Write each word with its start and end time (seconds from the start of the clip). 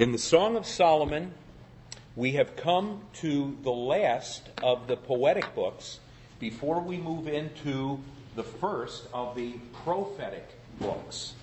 In 0.00 0.12
the 0.12 0.18
Song 0.18 0.56
of 0.56 0.64
Solomon, 0.64 1.34
we 2.16 2.32
have 2.32 2.56
come 2.56 3.02
to 3.16 3.58
the 3.62 3.70
last 3.70 4.48
of 4.62 4.86
the 4.86 4.96
poetic 4.96 5.54
books 5.54 5.98
before 6.38 6.80
we 6.80 6.96
move 6.96 7.28
into 7.28 8.00
the 8.34 8.42
first 8.42 9.02
of 9.12 9.36
the 9.36 9.52
prophetic 9.84 10.48
books. 10.80 11.34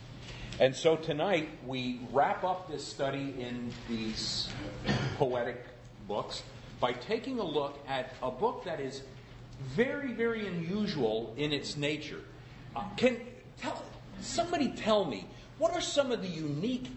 And 0.59 0.75
so 0.75 0.95
tonight 0.95 1.49
we 1.67 1.99
wrap 2.11 2.43
up 2.43 2.67
this 2.67 2.83
study 2.83 3.35
in 3.37 3.71
these 3.87 4.49
poetic 5.19 5.63
books 6.07 6.41
by 6.79 6.93
taking 6.93 7.37
a 7.37 7.45
look 7.45 7.77
at 7.87 8.15
a 8.23 8.31
book 8.31 8.63
that 8.63 8.79
is 8.79 9.03
very, 9.75 10.13
very 10.13 10.47
unusual 10.47 11.31
in 11.37 11.53
its 11.53 11.77
nature. 11.77 12.21
Uh, 12.75 12.85
can 12.95 13.17
tell 13.61 13.83
somebody 14.19 14.69
tell 14.69 15.05
me 15.05 15.27
what 15.59 15.75
are 15.75 15.81
some 15.81 16.11
of 16.11 16.23
the 16.23 16.27
unique 16.27 16.87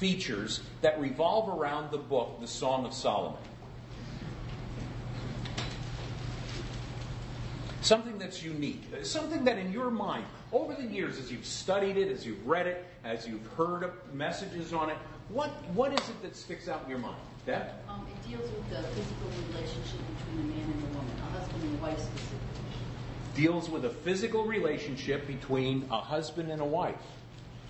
features 0.00 0.62
that 0.80 0.98
revolve 0.98 1.60
around 1.60 1.90
the 1.90 1.98
book, 1.98 2.40
the 2.40 2.46
Song 2.46 2.86
of 2.86 2.94
Solomon? 2.94 3.38
Something 7.82 8.18
that's 8.18 8.42
unique, 8.42 8.82
something 9.02 9.44
that 9.44 9.58
in 9.58 9.72
your 9.72 9.90
mind, 9.90 10.24
over 10.52 10.74
the 10.74 10.84
years, 10.84 11.18
as 11.18 11.30
you've 11.30 11.46
studied 11.46 11.96
it, 11.96 12.10
as 12.10 12.26
you've 12.26 12.44
read 12.46 12.66
it, 12.66 12.84
as 13.04 13.28
you've 13.28 13.46
heard 13.56 13.92
messages 14.12 14.72
on 14.72 14.90
it, 14.90 14.96
what, 15.28 15.50
what 15.74 15.92
is 15.92 16.08
it 16.08 16.22
that 16.22 16.34
sticks 16.34 16.68
out 16.68 16.82
in 16.84 16.90
your 16.90 16.98
mind? 16.98 17.16
Deb? 17.46 17.62
Um, 17.88 18.06
it 18.06 18.28
deals 18.28 18.50
with 18.50 18.70
the 18.70 18.82
physical 18.82 19.30
relationship 19.52 20.00
between 20.18 20.40
a 20.40 20.56
man 20.56 20.72
and 20.72 20.82
a 20.82 20.98
woman, 20.98 21.14
a 21.18 21.38
husband 21.38 21.62
and 21.62 21.78
a 21.78 21.82
wife 21.82 21.98
specifically. 21.98 22.38
Deals 23.34 23.70
with 23.70 23.84
a 23.84 23.90
physical 23.90 24.44
relationship 24.44 25.26
between 25.26 25.86
a 25.90 26.00
husband 26.00 26.50
and 26.50 26.60
a 26.60 26.64
wife. 26.64 26.96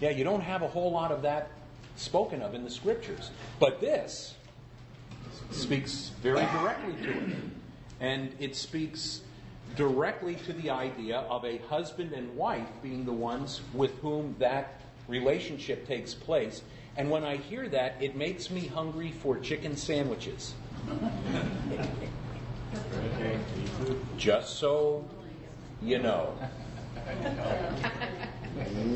Yeah, 0.00 0.10
you 0.10 0.24
don't 0.24 0.40
have 0.40 0.62
a 0.62 0.68
whole 0.68 0.90
lot 0.90 1.12
of 1.12 1.22
that 1.22 1.50
spoken 2.00 2.42
of 2.42 2.54
in 2.54 2.64
the 2.64 2.70
scriptures. 2.70 3.30
But 3.58 3.80
this 3.80 4.34
speaks 5.50 6.12
very 6.22 6.40
directly 6.40 6.94
to 7.02 7.10
it. 7.10 7.36
And 8.00 8.34
it 8.38 8.56
speaks 8.56 9.20
directly 9.76 10.36
to 10.36 10.52
the 10.54 10.70
idea 10.70 11.18
of 11.18 11.44
a 11.44 11.58
husband 11.68 12.12
and 12.12 12.34
wife 12.36 12.68
being 12.82 13.04
the 13.04 13.12
ones 13.12 13.60
with 13.74 13.98
whom 13.98 14.34
that 14.38 14.80
relationship 15.06 15.86
takes 15.86 16.14
place. 16.14 16.62
And 16.96 17.10
when 17.10 17.24
I 17.24 17.36
hear 17.36 17.68
that, 17.68 17.96
it 18.00 18.16
makes 18.16 18.50
me 18.50 18.66
hungry 18.66 19.12
for 19.12 19.38
chicken 19.38 19.76
sandwiches. 19.76 20.54
Just 24.16 24.58
so 24.58 25.04
you 25.82 25.98
know. 25.98 26.34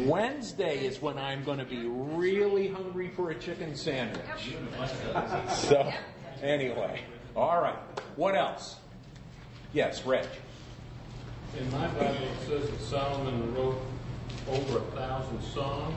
Wednesday 0.04 0.84
is 0.84 1.00
when 1.00 1.18
I'm 1.18 1.44
going 1.44 1.58
to 1.58 1.64
be 1.64 1.86
really 1.86 2.68
hungry 2.68 3.08
for 3.08 3.30
a 3.30 3.34
chicken 3.34 3.74
sandwich. 3.74 4.54
So, 5.48 5.92
anyway, 6.42 7.00
all 7.36 7.60
right. 7.60 7.78
What 8.16 8.34
else? 8.34 8.76
Yes, 9.72 10.04
Reg. 10.04 10.26
In 11.58 11.70
my 11.70 11.86
Bible, 11.88 12.14
it 12.14 12.46
says 12.48 12.68
that 12.68 12.80
Solomon 12.80 13.54
wrote 13.54 13.80
over 14.48 14.78
a 14.78 14.82
thousand 14.92 15.42
songs, 15.42 15.94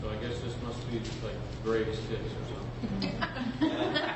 so 0.00 0.08
I 0.08 0.14
guess 0.16 0.40
this 0.40 0.54
must 0.64 0.90
be 0.90 0.98
like 1.22 1.34
greatest 1.62 2.02
hits 2.04 2.32
or 2.32 3.00
something. 3.00 3.20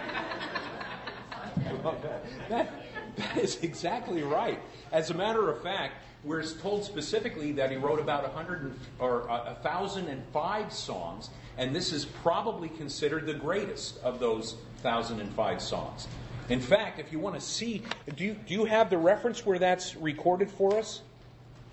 Well, 1.84 1.96
that, 2.02 2.24
that, 2.48 2.82
that 3.16 3.36
is 3.36 3.62
exactly 3.62 4.22
right. 4.22 4.58
As 4.90 5.10
a 5.10 5.14
matter 5.14 5.50
of 5.50 5.62
fact, 5.62 5.94
we're 6.24 6.42
told 6.42 6.84
specifically 6.84 7.52
that 7.52 7.70
he 7.70 7.76
wrote 7.76 8.00
about 8.00 8.22
100 8.22 8.72
or 8.98 9.26
1,005 9.28 10.72
songs, 10.72 11.30
and 11.58 11.74
this 11.74 11.92
is 11.92 12.04
probably 12.04 12.68
considered 12.68 13.26
the 13.26 13.34
greatest 13.34 14.02
of 14.02 14.18
those 14.18 14.54
1,005 14.82 15.60
songs. 15.60 16.08
In 16.48 16.60
fact, 16.60 16.98
if 16.98 17.10
you 17.12 17.18
want 17.18 17.34
to 17.36 17.40
see, 17.40 17.82
do 18.16 18.24
you, 18.24 18.34
do 18.34 18.54
you 18.54 18.64
have 18.64 18.90
the 18.90 18.98
reference 18.98 19.46
where 19.46 19.58
that's 19.58 19.96
recorded 19.96 20.50
for 20.50 20.78
us? 20.78 21.02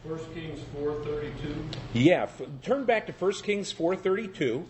1 0.03 0.17
Kings 0.33 0.59
4.32. 0.79 1.31
Yeah, 1.93 2.23
f- 2.23 2.41
turn 2.63 2.85
back 2.85 3.05
to 3.07 3.13
1 3.13 3.31
Kings 3.43 3.73
4.32, 3.73 4.63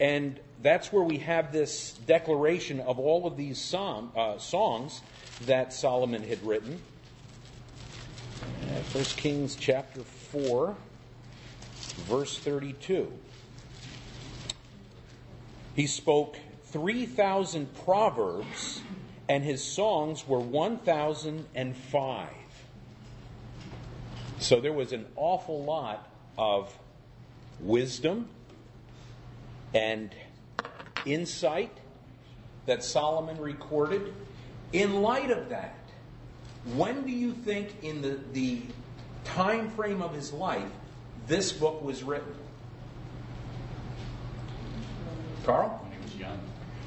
and 0.00 0.40
that's 0.62 0.92
where 0.92 1.04
we 1.04 1.18
have 1.18 1.52
this 1.52 1.92
declaration 2.06 2.80
of 2.80 2.98
all 2.98 3.26
of 3.26 3.36
these 3.36 3.60
psalm, 3.60 4.10
uh, 4.16 4.38
songs 4.38 5.02
that 5.46 5.72
Solomon 5.72 6.22
had 6.22 6.42
written. 6.44 6.80
Uh, 8.72 8.76
1 8.92 9.04
Kings 9.16 9.54
chapter 9.54 10.00
4, 10.00 10.74
verse 12.08 12.38
32. 12.38 13.12
He 15.76 15.86
spoke 15.86 16.38
3,000 16.68 17.74
proverbs, 17.84 18.80
and 19.28 19.44
his 19.44 19.62
songs 19.62 20.26
were 20.26 20.38
1,005. 20.38 22.28
So 24.38 24.60
there 24.60 24.72
was 24.72 24.92
an 24.92 25.04
awful 25.16 25.62
lot 25.62 26.08
of 26.38 26.74
wisdom 27.60 28.26
and 29.74 30.14
insight 31.04 31.76
that 32.64 32.82
Solomon 32.82 33.36
recorded. 33.38 34.14
In 34.72 35.02
light 35.02 35.30
of 35.30 35.50
that, 35.50 35.74
when 36.74 37.04
do 37.04 37.12
you 37.12 37.32
think 37.32 37.82
in 37.82 38.02
the, 38.02 38.18
the 38.32 38.62
time 39.24 39.68
frame 39.70 40.00
of 40.00 40.14
his 40.14 40.32
life 40.32 40.70
this 41.26 41.52
book 41.52 41.82
was 41.82 42.02
written? 42.02 42.34
Carl? 45.44 45.68
When 45.82 45.92
he 45.92 45.98
was 46.04 46.16
young. 46.16 46.38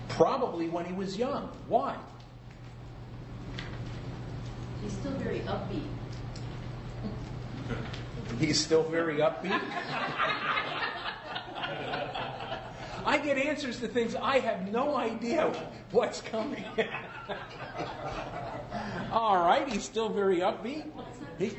Probably 0.10 0.70
when 0.70 0.86
he 0.86 0.94
was 0.94 1.18
young. 1.18 1.50
Why? 1.68 1.98
He's 4.82 4.94
still 4.94 5.12
very 5.14 5.40
upbeat. 5.42 5.84
He's 8.40 8.60
still 8.60 8.84
very 8.84 9.18
upbeat. 9.18 9.62
I 13.06 13.18
get 13.20 13.38
answers 13.38 13.80
to 13.82 13.88
things 13.88 14.16
I 14.16 14.40
have 14.40 14.72
no 14.72 14.96
idea 14.96 15.54
what's 15.92 16.22
coming. 16.22 16.66
All 19.16 19.38
right, 19.38 19.66
he's 19.70 19.86
still 19.86 20.10
very 20.10 20.40
upbeat. 20.40 20.84
He- 21.40 21.56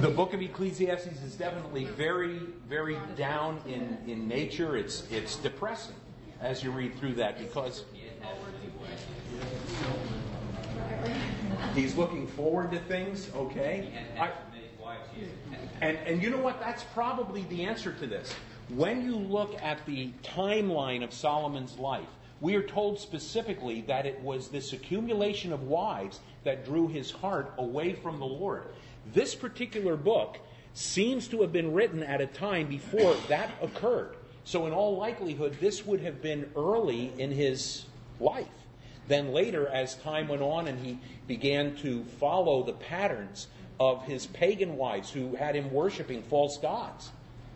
the 0.00 0.08
book 0.08 0.32
of 0.32 0.40
Ecclesiastes 0.40 1.22
is 1.22 1.34
definitely 1.34 1.84
very, 1.84 2.38
very 2.66 2.96
down 3.14 3.60
in, 3.66 3.98
in 4.10 4.26
nature. 4.26 4.76
It's 4.76 5.06
it's 5.10 5.36
depressing 5.36 5.94
as 6.40 6.64
you 6.64 6.70
read 6.70 6.98
through 6.98 7.14
that 7.14 7.38
because 7.38 7.84
he's 11.74 11.94
looking 11.94 12.26
forward 12.26 12.70
to 12.72 12.78
things. 12.80 13.30
Okay, 13.36 13.90
I, 14.18 14.30
and 15.82 15.98
and 16.06 16.22
you 16.22 16.30
know 16.30 16.38
what? 16.38 16.58
That's 16.58 16.84
probably 16.94 17.42
the 17.50 17.64
answer 17.64 17.92
to 17.92 18.06
this. 18.06 18.32
When 18.70 19.04
you 19.04 19.14
look 19.14 19.62
at 19.62 19.84
the 19.84 20.10
timeline 20.22 21.04
of 21.04 21.12
Solomon's 21.12 21.78
life, 21.78 22.08
we 22.40 22.54
are 22.54 22.62
told 22.62 22.98
specifically 22.98 23.80
that 23.82 24.06
it 24.06 24.20
was 24.20 24.48
this 24.48 24.72
accumulation 24.72 25.52
of 25.52 25.62
wives 25.64 26.20
that 26.44 26.64
drew 26.64 26.88
his 26.88 27.10
heart 27.10 27.52
away 27.58 27.94
from 27.94 28.18
the 28.18 28.26
Lord. 28.26 28.64
This 29.12 29.34
particular 29.34 29.96
book 29.96 30.38
seems 30.74 31.28
to 31.28 31.40
have 31.40 31.52
been 31.52 31.72
written 31.72 32.02
at 32.02 32.20
a 32.20 32.26
time 32.26 32.68
before 32.68 33.14
that 33.28 33.50
occurred. 33.62 34.16
So, 34.44 34.66
in 34.66 34.72
all 34.72 34.96
likelihood, 34.96 35.56
this 35.60 35.84
would 35.86 36.00
have 36.00 36.22
been 36.22 36.50
early 36.54 37.12
in 37.18 37.32
his 37.32 37.86
life. 38.20 38.46
Then, 39.08 39.32
later, 39.32 39.66
as 39.68 39.96
time 39.96 40.28
went 40.28 40.42
on 40.42 40.68
and 40.68 40.78
he 40.84 40.98
began 41.26 41.74
to 41.76 42.04
follow 42.04 42.62
the 42.62 42.72
patterns 42.74 43.48
of 43.80 44.04
his 44.04 44.26
pagan 44.26 44.76
wives 44.76 45.10
who 45.10 45.34
had 45.36 45.54
him 45.54 45.72
worshiping 45.72 46.22
false 46.22 46.58
gods, 46.58 47.10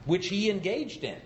which 0.04 0.28
he 0.28 0.50
engaged 0.50 1.04
in, 1.04 1.16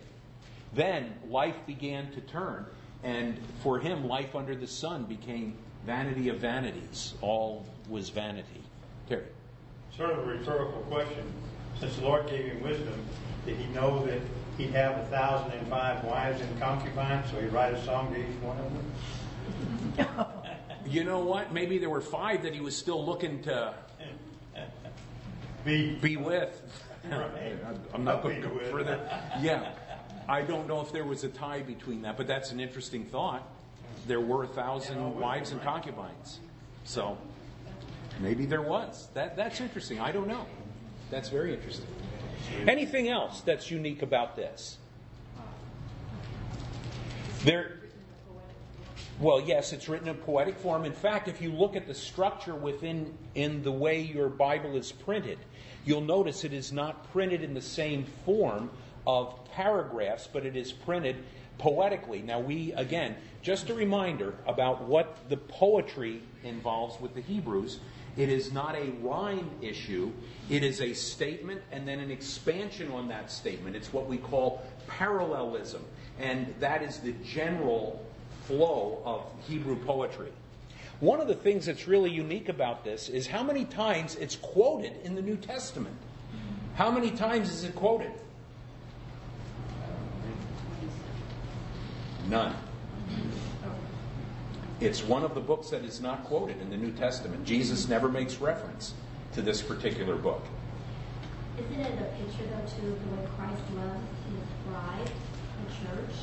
then 0.72 1.14
life 1.28 1.56
began 1.66 2.10
to 2.12 2.20
turn. 2.20 2.66
And 3.04 3.38
for 3.62 3.78
him, 3.78 4.08
life 4.08 4.34
under 4.34 4.56
the 4.56 4.66
sun 4.66 5.04
became 5.04 5.54
vanity 5.86 6.30
of 6.30 6.38
vanities. 6.38 7.14
All 7.20 7.66
was 7.88 8.08
vanity. 8.08 8.62
Terry. 9.08 9.26
Sort 9.96 10.10
of 10.10 10.18
a 10.18 10.22
rhetorical 10.22 10.80
question. 10.90 11.22
Since 11.78 11.96
the 11.96 12.02
Lord 12.02 12.26
gave 12.28 12.46
him 12.46 12.62
wisdom, 12.62 12.94
did 13.44 13.56
he 13.58 13.66
know 13.74 14.04
that 14.06 14.20
he'd 14.56 14.70
have 14.70 14.98
a 14.98 15.04
thousand 15.06 15.52
and 15.52 15.68
five 15.68 16.02
wives 16.04 16.40
and 16.40 16.60
concubines, 16.60 17.30
so 17.30 17.40
he'd 17.40 17.52
write 17.52 17.74
a 17.74 17.84
song 17.84 18.12
to 18.14 18.20
each 18.20 18.40
one 18.40 18.56
of 18.58 18.72
them? 18.72 20.26
You 20.86 21.04
know 21.04 21.20
what? 21.20 21.52
Maybe 21.52 21.78
there 21.78 21.90
were 21.90 22.00
five 22.00 22.42
that 22.42 22.54
he 22.54 22.60
was 22.60 22.76
still 22.76 23.04
looking 23.04 23.42
to 23.44 23.74
Be, 25.64 25.96
be 25.96 26.16
with. 26.16 26.60
Right. 27.10 27.56
I'm 27.94 28.04
not 28.04 28.22
going 28.22 28.42
to 28.42 28.48
go 28.48 28.58
further. 28.70 29.00
Yeah. 29.40 29.72
I 30.28 30.42
don't 30.42 30.66
know 30.66 30.80
if 30.80 30.92
there 30.92 31.04
was 31.04 31.24
a 31.24 31.28
tie 31.28 31.62
between 31.62 32.02
that, 32.02 32.16
but 32.16 32.26
that's 32.26 32.50
an 32.50 32.60
interesting 32.60 33.04
thought. 33.04 33.46
There 34.06 34.20
were 34.20 34.44
a 34.44 34.48
thousand 34.48 35.18
wives 35.18 35.52
and 35.52 35.62
concubines. 35.62 36.40
So 36.84 37.18
maybe 38.20 38.46
there 38.46 38.62
was. 38.62 39.08
That, 39.14 39.36
that's 39.36 39.60
interesting. 39.60 40.00
I 40.00 40.12
don't 40.12 40.28
know. 40.28 40.46
That's 41.10 41.28
very 41.28 41.54
interesting. 41.54 41.86
Anything 42.66 43.08
else 43.08 43.40
that's 43.40 43.70
unique 43.70 44.02
about 44.02 44.36
this? 44.36 44.78
There, 47.44 47.78
well, 49.20 49.40
yes, 49.40 49.72
it's 49.72 49.88
written 49.88 50.08
in 50.08 50.16
poetic 50.16 50.56
form. 50.58 50.84
In 50.84 50.92
fact, 50.92 51.28
if 51.28 51.40
you 51.40 51.52
look 51.52 51.76
at 51.76 51.86
the 51.86 51.94
structure 51.94 52.54
within 52.54 53.12
in 53.34 53.62
the 53.62 53.72
way 53.72 54.00
your 54.00 54.28
Bible 54.28 54.76
is 54.76 54.92
printed, 54.92 55.38
you'll 55.84 56.00
notice 56.00 56.44
it 56.44 56.52
is 56.52 56.72
not 56.72 57.10
printed 57.12 57.42
in 57.42 57.54
the 57.54 57.60
same 57.60 58.04
form 58.24 58.70
of 59.06 59.38
paragraphs, 59.52 60.28
but 60.32 60.46
it 60.46 60.56
is 60.56 60.72
printed 60.72 61.16
poetically. 61.58 62.22
Now, 62.22 62.40
we, 62.40 62.72
again, 62.72 63.16
just 63.42 63.70
a 63.70 63.74
reminder 63.74 64.34
about 64.46 64.82
what 64.82 65.16
the 65.28 65.36
poetry 65.36 66.22
involves 66.42 67.00
with 67.00 67.14
the 67.14 67.20
Hebrews. 67.20 67.80
It 68.16 68.28
is 68.28 68.52
not 68.52 68.76
a 68.76 68.90
rhyme 69.02 69.50
issue, 69.60 70.12
it 70.48 70.62
is 70.62 70.80
a 70.80 70.92
statement 70.92 71.62
and 71.72 71.86
then 71.86 71.98
an 71.98 72.10
expansion 72.10 72.92
on 72.92 73.08
that 73.08 73.30
statement. 73.30 73.74
It's 73.74 73.92
what 73.92 74.06
we 74.06 74.18
call 74.18 74.62
parallelism, 74.86 75.84
and 76.20 76.54
that 76.60 76.82
is 76.82 76.98
the 76.98 77.12
general 77.24 78.04
flow 78.46 79.02
of 79.04 79.24
Hebrew 79.48 79.76
poetry. 79.84 80.30
One 81.00 81.20
of 81.20 81.26
the 81.26 81.34
things 81.34 81.66
that's 81.66 81.88
really 81.88 82.10
unique 82.10 82.48
about 82.48 82.84
this 82.84 83.08
is 83.08 83.26
how 83.26 83.42
many 83.42 83.64
times 83.64 84.14
it's 84.16 84.36
quoted 84.36 84.92
in 85.02 85.16
the 85.16 85.22
New 85.22 85.36
Testament. 85.36 85.96
How 86.76 86.90
many 86.90 87.10
times 87.10 87.50
is 87.50 87.64
it 87.64 87.74
quoted? 87.74 88.12
None. 92.28 92.54
It's 94.80 95.02
one 95.02 95.22
of 95.24 95.34
the 95.34 95.40
books 95.40 95.70
that 95.70 95.84
is 95.84 96.00
not 96.00 96.24
quoted 96.24 96.60
in 96.60 96.68
the 96.70 96.76
New 96.76 96.90
Testament. 96.92 97.44
Jesus 97.44 97.88
never 97.88 98.08
makes 98.08 98.36
reference 98.36 98.94
to 99.32 99.42
this 99.42 99.62
particular 99.62 100.16
book. 100.16 100.42
Isn't 101.56 101.80
it 101.80 101.92
a 101.92 102.04
picture, 102.16 102.46
though, 102.50 102.66
too, 102.66 102.92
of 102.92 102.98
the 102.98 103.16
way 103.16 103.28
Christ 103.36 103.62
loves 103.76 104.08
his 104.28 104.46
bride, 104.66 105.10
the 105.60 105.68
church? 105.80 106.14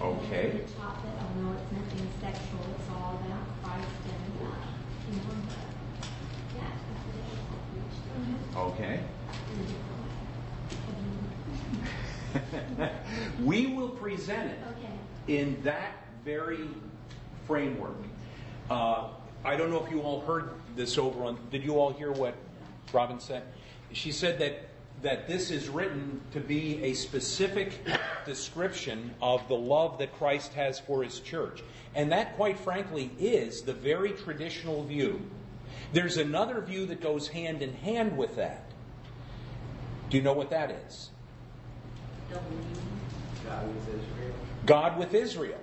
Okay. 0.00 0.46
The 0.50 0.72
top 0.80 1.02
that, 1.02 1.14
oh 1.18 1.30
no, 1.42 1.52
it's 1.52 1.70
nothing 1.72 2.08
sexual, 2.20 2.64
it's 2.78 2.88
all 2.90 3.20
about 3.26 3.44
Christ 3.62 4.00
and, 4.06 4.14
uh, 4.40 4.54
you 5.10 5.16
know, 5.16 5.34
yeah, 6.56 6.72
that's 6.86 7.02
what 7.04 7.14
it 7.16 7.26
is. 8.30 8.56
Okay. 8.56 8.96
In 8.96 9.58
a 9.58 9.64
different 9.64 9.98
way. 10.00 10.10
we 13.44 13.66
will 13.66 13.90
present 13.90 14.50
it 14.50 14.58
Okay. 14.70 15.38
in 15.40 15.60
that 15.62 16.04
very 16.24 16.68
framework. 17.46 17.96
Uh, 18.70 19.08
I 19.44 19.56
don't 19.56 19.70
know 19.70 19.84
if 19.84 19.90
you 19.90 20.02
all 20.02 20.20
heard 20.20 20.50
this 20.76 20.98
over 20.98 21.24
on. 21.24 21.38
Did 21.50 21.64
you 21.64 21.78
all 21.78 21.92
hear 21.92 22.12
what 22.12 22.34
Robin 22.92 23.18
said? 23.20 23.42
She 23.92 24.12
said 24.12 24.38
that 24.38 24.66
that 25.02 25.26
this 25.26 25.50
is 25.50 25.68
written 25.68 26.20
to 26.32 26.40
be 26.40 26.82
a 26.82 26.92
specific 26.92 27.72
description 28.26 29.14
of 29.22 29.46
the 29.48 29.54
love 29.54 29.98
that 29.98 30.12
Christ 30.18 30.52
has 30.52 30.78
for 30.78 31.02
his 31.02 31.20
church. 31.20 31.62
And 31.94 32.12
that, 32.12 32.36
quite 32.36 32.58
frankly, 32.58 33.10
is 33.18 33.62
the 33.62 33.72
very 33.72 34.10
traditional 34.10 34.84
view. 34.84 35.22
There's 35.92 36.18
another 36.18 36.60
view 36.60 36.86
that 36.86 37.00
goes 37.00 37.28
hand 37.28 37.62
in 37.62 37.72
hand 37.74 38.16
with 38.16 38.36
that. 38.36 38.70
Do 40.10 40.18
you 40.18 40.22
know 40.22 40.34
what 40.34 40.50
that 40.50 40.70
is? 40.70 41.10
God 42.30 43.66
with 43.68 43.88
Israel. 43.88 44.34
God 44.66 44.98
with 44.98 45.14
Israel. 45.14 45.58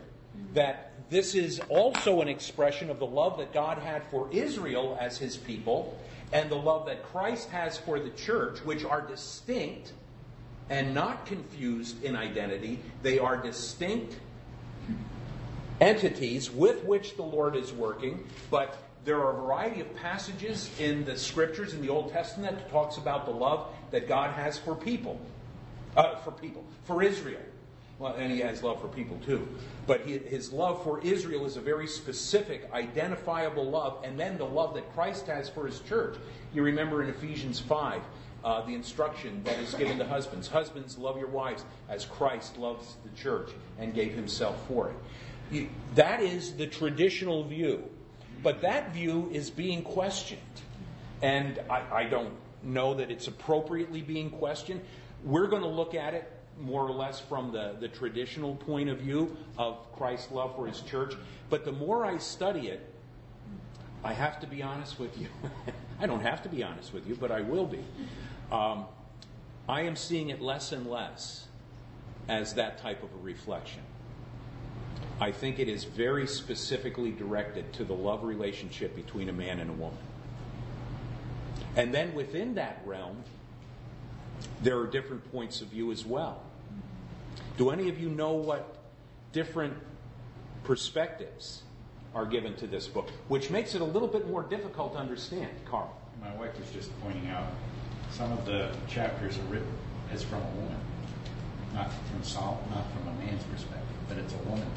That 0.53 0.91
this 1.09 1.35
is 1.35 1.61
also 1.69 2.21
an 2.21 2.27
expression 2.27 2.89
of 2.89 2.99
the 2.99 3.05
love 3.05 3.37
that 3.37 3.53
God 3.53 3.77
had 3.77 4.03
for 4.09 4.27
Israel 4.31 4.97
as 4.99 5.17
his 5.17 5.37
people 5.37 5.97
and 6.33 6.49
the 6.49 6.55
love 6.55 6.85
that 6.87 7.03
Christ 7.03 7.49
has 7.49 7.77
for 7.77 7.99
the 7.99 8.09
church, 8.09 8.59
which 8.59 8.83
are 8.83 9.01
distinct 9.01 9.93
and 10.69 10.93
not 10.93 11.25
confused 11.25 12.03
in 12.03 12.15
identity. 12.15 12.79
They 13.01 13.19
are 13.19 13.37
distinct 13.37 14.17
entities 15.79 16.51
with 16.51 16.83
which 16.83 17.15
the 17.15 17.23
Lord 17.23 17.55
is 17.55 17.71
working, 17.71 18.27
but 18.51 18.77
there 19.05 19.21
are 19.21 19.31
a 19.31 19.41
variety 19.41 19.79
of 19.79 19.95
passages 19.95 20.69
in 20.79 21.05
the 21.05 21.15
scriptures 21.15 21.73
in 21.73 21.81
the 21.81 21.87
Old 21.87 22.11
Testament 22.11 22.57
that 22.57 22.69
talks 22.69 22.97
about 22.97 23.25
the 23.25 23.31
love 23.31 23.67
that 23.91 24.09
God 24.09 24.31
has 24.31 24.57
for 24.57 24.75
people. 24.75 25.17
Uh, 25.97 26.15
for 26.17 26.31
people, 26.31 26.63
for 26.83 27.01
Israel. 27.01 27.41
Well, 27.97 28.13
and 28.13 28.31
he 28.31 28.39
has 28.41 28.61
love 28.61 28.79
for 28.79 28.87
people 28.87 29.17
too. 29.25 29.47
But 29.87 30.01
he, 30.01 30.19
his 30.19 30.53
love 30.53 30.83
for 30.83 30.99
Israel 31.01 31.45
is 31.45 31.57
a 31.57 31.61
very 31.61 31.87
specific, 31.87 32.69
identifiable 32.71 33.67
love, 33.67 34.03
and 34.03 34.19
then 34.19 34.37
the 34.37 34.45
love 34.45 34.75
that 34.75 34.93
Christ 34.93 35.25
has 35.25 35.49
for 35.49 35.65
his 35.65 35.79
church. 35.79 36.15
You 36.53 36.61
remember 36.61 37.01
in 37.01 37.09
Ephesians 37.09 37.59
5, 37.59 38.01
uh, 38.43 38.61
the 38.61 38.75
instruction 38.75 39.41
that 39.43 39.57
is 39.57 39.73
given 39.73 39.97
to 39.97 40.05
husbands 40.05 40.47
Husbands, 40.47 40.97
love 40.99 41.17
your 41.17 41.29
wives 41.29 41.65
as 41.89 42.05
Christ 42.05 42.59
loves 42.59 42.97
the 43.03 43.09
church 43.19 43.49
and 43.79 43.93
gave 43.95 44.13
himself 44.13 44.55
for 44.67 44.93
it. 45.51 45.69
That 45.95 46.21
is 46.21 46.53
the 46.53 46.67
traditional 46.67 47.43
view. 47.43 47.89
But 48.43 48.61
that 48.61 48.93
view 48.93 49.29
is 49.33 49.49
being 49.49 49.81
questioned. 49.81 50.41
And 51.23 51.59
I, 51.69 51.81
I 51.91 52.03
don't 52.03 52.33
know 52.63 52.93
that 52.93 53.09
it's 53.09 53.27
appropriately 53.27 54.01
being 54.01 54.29
questioned. 54.29 54.81
We're 55.27 55.47
going 55.47 55.61
to 55.63 55.67
look 55.67 55.93
at 55.93 56.13
it 56.13 56.31
more 56.57 56.81
or 56.81 56.91
less 56.91 57.19
from 57.19 57.51
the, 57.51 57.75
the 57.79 57.89
traditional 57.89 58.55
point 58.55 58.89
of 58.89 58.99
view 58.99 59.35
of 59.57 59.77
Christ's 59.93 60.31
love 60.31 60.55
for 60.55 60.67
his 60.67 60.79
church. 60.81 61.15
But 61.49 61.65
the 61.65 61.73
more 61.73 62.05
I 62.05 62.17
study 62.17 62.69
it, 62.69 62.93
I 64.05 64.13
have 64.13 64.39
to 64.39 64.47
be 64.47 64.63
honest 64.63 64.99
with 64.99 65.19
you. 65.19 65.27
I 65.99 66.05
don't 66.05 66.21
have 66.21 66.43
to 66.43 66.49
be 66.49 66.63
honest 66.63 66.93
with 66.93 67.07
you, 67.07 67.15
but 67.15 67.29
I 67.29 67.41
will 67.41 67.65
be. 67.65 67.83
Um, 68.51 68.85
I 69.67 69.81
am 69.81 69.97
seeing 69.97 70.29
it 70.29 70.41
less 70.41 70.71
and 70.71 70.89
less 70.89 71.47
as 72.29 72.53
that 72.53 72.77
type 72.77 73.03
of 73.03 73.09
a 73.13 73.21
reflection. 73.21 73.81
I 75.19 75.31
think 75.31 75.59
it 75.59 75.67
is 75.67 75.83
very 75.83 76.25
specifically 76.25 77.11
directed 77.11 77.73
to 77.73 77.83
the 77.83 77.93
love 77.93 78.23
relationship 78.23 78.95
between 78.95 79.27
a 79.27 79.33
man 79.33 79.59
and 79.59 79.69
a 79.69 79.73
woman. 79.73 79.97
And 81.75 81.93
then 81.93 82.13
within 82.15 82.55
that 82.55 82.81
realm, 82.85 83.23
there 84.61 84.77
are 84.79 84.87
different 84.87 85.29
points 85.31 85.61
of 85.61 85.67
view 85.67 85.91
as 85.91 86.05
well. 86.05 86.41
Do 87.57 87.69
any 87.69 87.89
of 87.89 87.99
you 87.99 88.09
know 88.09 88.33
what 88.33 88.77
different 89.31 89.73
perspectives 90.63 91.63
are 92.13 92.25
given 92.25 92.55
to 92.55 92.67
this 92.67 92.87
book, 92.87 93.09
which 93.27 93.49
makes 93.49 93.75
it 93.75 93.81
a 93.81 93.85
little 93.85 94.07
bit 94.07 94.27
more 94.27 94.43
difficult 94.43 94.93
to 94.93 94.99
understand? 94.99 95.49
Carl. 95.65 95.95
My 96.21 96.35
wife 96.35 96.57
was 96.59 96.69
just 96.71 96.89
pointing 97.01 97.29
out 97.29 97.45
some 98.11 98.31
of 98.31 98.45
the 98.45 98.71
chapters 98.87 99.37
are 99.37 99.43
written 99.53 99.71
as 100.11 100.23
from 100.23 100.41
a 100.41 100.49
woman, 100.55 100.77
not 101.73 101.91
from 102.11 102.23
Sol, 102.23 102.63
not 102.69 102.85
from 102.91 103.07
a 103.07 103.25
man's 103.25 103.43
perspective, 103.43 103.97
but 104.07 104.17
it's 104.17 104.33
a 104.33 104.49
woman. 104.49 104.67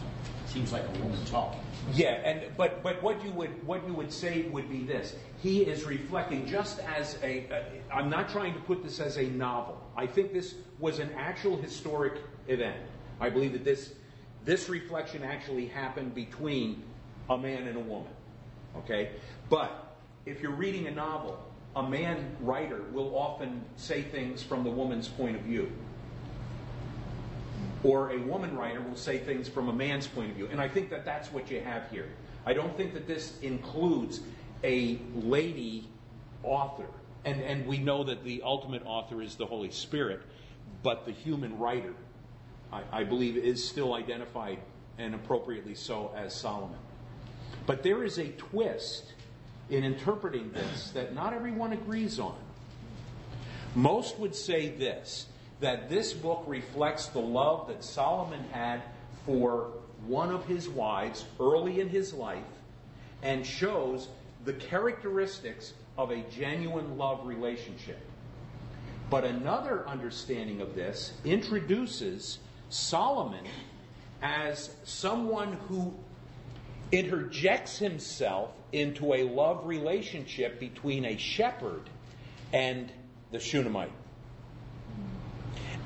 Seems 0.50 0.72
like 0.72 0.82
a 0.82 0.98
woman 1.00 1.24
talking. 1.26 1.60
Yeah, 1.94 2.20
and 2.24 2.56
but 2.56 2.82
but 2.82 3.00
what 3.04 3.24
you 3.24 3.30
would 3.30 3.64
what 3.64 3.86
you 3.86 3.94
would 3.94 4.12
say 4.12 4.42
would 4.50 4.68
be 4.68 4.82
this: 4.82 5.14
he 5.40 5.62
is 5.62 5.84
reflecting 5.84 6.44
just 6.44 6.80
as 6.80 7.16
a. 7.22 7.46
a 7.52 7.94
I'm 7.94 8.10
not 8.10 8.28
trying 8.28 8.54
to 8.54 8.60
put 8.60 8.82
this 8.82 8.98
as 8.98 9.16
a 9.16 9.26
novel. 9.26 9.80
I 9.96 10.08
think 10.08 10.32
this 10.32 10.56
was 10.80 10.98
an 10.98 11.12
actual 11.16 11.56
historic 11.56 12.14
event. 12.48 12.82
I 13.20 13.30
believe 13.30 13.52
that 13.52 13.64
this 13.64 13.92
this 14.44 14.68
reflection 14.68 15.22
actually 15.22 15.66
happened 15.66 16.16
between 16.16 16.82
a 17.28 17.38
man 17.38 17.68
and 17.68 17.76
a 17.76 17.80
woman. 17.80 18.12
Okay, 18.78 19.10
but 19.48 19.94
if 20.26 20.42
you're 20.42 20.50
reading 20.50 20.88
a 20.88 20.90
novel, 20.90 21.38
a 21.76 21.82
man 21.88 22.36
writer 22.40 22.82
will 22.90 23.16
often 23.16 23.64
say 23.76 24.02
things 24.02 24.42
from 24.42 24.64
the 24.64 24.70
woman's 24.70 25.06
point 25.06 25.36
of 25.36 25.42
view 25.42 25.70
or 27.82 28.10
a 28.10 28.18
woman 28.18 28.56
writer 28.56 28.80
will 28.80 28.96
say 28.96 29.18
things 29.18 29.48
from 29.48 29.68
a 29.68 29.72
man's 29.72 30.06
point 30.06 30.30
of 30.30 30.36
view. 30.36 30.48
And 30.50 30.60
I 30.60 30.68
think 30.68 30.90
that 30.90 31.04
that's 31.04 31.32
what 31.32 31.50
you 31.50 31.60
have 31.60 31.90
here. 31.90 32.08
I 32.44 32.52
don't 32.52 32.76
think 32.76 32.94
that 32.94 33.06
this 33.06 33.38
includes 33.40 34.20
a 34.64 34.98
lady 35.14 35.88
author. 36.42 36.86
And, 37.24 37.40
and 37.42 37.66
we 37.66 37.78
know 37.78 38.04
that 38.04 38.24
the 38.24 38.42
ultimate 38.42 38.82
author 38.84 39.22
is 39.22 39.36
the 39.36 39.46
Holy 39.46 39.70
Spirit, 39.70 40.20
but 40.82 41.04
the 41.04 41.12
human 41.12 41.58
writer, 41.58 41.94
I, 42.72 42.82
I 42.92 43.04
believe, 43.04 43.36
is 43.36 43.66
still 43.66 43.94
identified, 43.94 44.58
and 44.98 45.14
appropriately 45.14 45.74
so, 45.74 46.12
as 46.16 46.34
Solomon. 46.34 46.78
But 47.66 47.82
there 47.82 48.04
is 48.04 48.18
a 48.18 48.28
twist 48.28 49.12
in 49.68 49.84
interpreting 49.84 50.50
this 50.52 50.90
that 50.90 51.14
not 51.14 51.32
everyone 51.32 51.72
agrees 51.72 52.18
on. 52.18 52.36
Most 53.74 54.18
would 54.18 54.34
say 54.34 54.68
this 54.68 55.26
that 55.60 55.88
this 55.88 56.12
book 56.12 56.42
reflects 56.46 57.06
the 57.06 57.20
love 57.20 57.68
that 57.68 57.84
Solomon 57.84 58.44
had 58.50 58.82
for 59.26 59.72
one 60.06 60.30
of 60.30 60.44
his 60.46 60.68
wives 60.68 61.26
early 61.38 61.80
in 61.80 61.88
his 61.88 62.14
life 62.14 62.42
and 63.22 63.46
shows 63.46 64.08
the 64.44 64.54
characteristics 64.54 65.74
of 65.98 66.10
a 66.10 66.22
genuine 66.30 66.96
love 66.96 67.26
relationship. 67.26 67.98
But 69.10 69.24
another 69.24 69.86
understanding 69.86 70.60
of 70.62 70.74
this 70.74 71.12
introduces 71.24 72.38
Solomon 72.70 73.44
as 74.22 74.74
someone 74.84 75.54
who 75.68 75.94
interjects 76.92 77.78
himself 77.78 78.50
into 78.72 79.14
a 79.14 79.24
love 79.24 79.66
relationship 79.66 80.58
between 80.58 81.04
a 81.04 81.16
shepherd 81.16 81.82
and 82.52 82.90
the 83.30 83.40
Shunammite. 83.40 83.92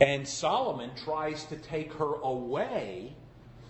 And 0.00 0.26
Solomon 0.26 0.90
tries 1.04 1.44
to 1.46 1.56
take 1.56 1.92
her 1.94 2.14
away 2.22 3.14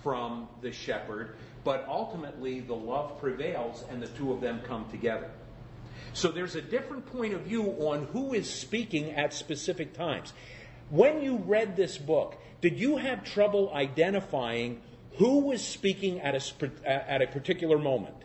from 0.02 0.48
the 0.62 0.72
shepherd, 0.72 1.36
but 1.64 1.86
ultimately 1.88 2.60
the 2.60 2.74
love 2.74 3.18
prevails 3.20 3.84
and 3.90 4.02
the 4.02 4.08
two 4.08 4.32
of 4.32 4.40
them 4.40 4.60
come 4.66 4.88
together. 4.90 5.30
So 6.12 6.30
there's 6.30 6.54
a 6.54 6.62
different 6.62 7.06
point 7.06 7.34
of 7.34 7.42
view 7.42 7.64
on 7.80 8.06
who 8.12 8.34
is 8.34 8.48
speaking 8.48 9.10
at 9.12 9.34
specific 9.34 9.94
times. 9.94 10.32
When 10.90 11.22
you 11.22 11.36
read 11.36 11.76
this 11.76 11.98
book, 11.98 12.36
did 12.60 12.78
you 12.78 12.98
have 12.98 13.24
trouble 13.24 13.72
identifying 13.74 14.80
who 15.16 15.40
was 15.40 15.62
speaking 15.62 16.20
at 16.20 16.34
a, 16.34 17.10
at 17.10 17.22
a 17.22 17.26
particular 17.26 17.78
moment? 17.78 18.16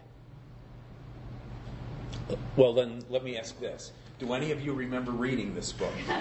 Well, 2.56 2.74
then 2.74 3.04
let 3.10 3.24
me 3.24 3.38
ask 3.38 3.60
this. 3.60 3.92
Do 4.20 4.34
any 4.34 4.52
of 4.52 4.62
you 4.62 4.74
remember 4.74 5.12
reading 5.12 5.56
this 5.56 5.72
book? 5.72 5.94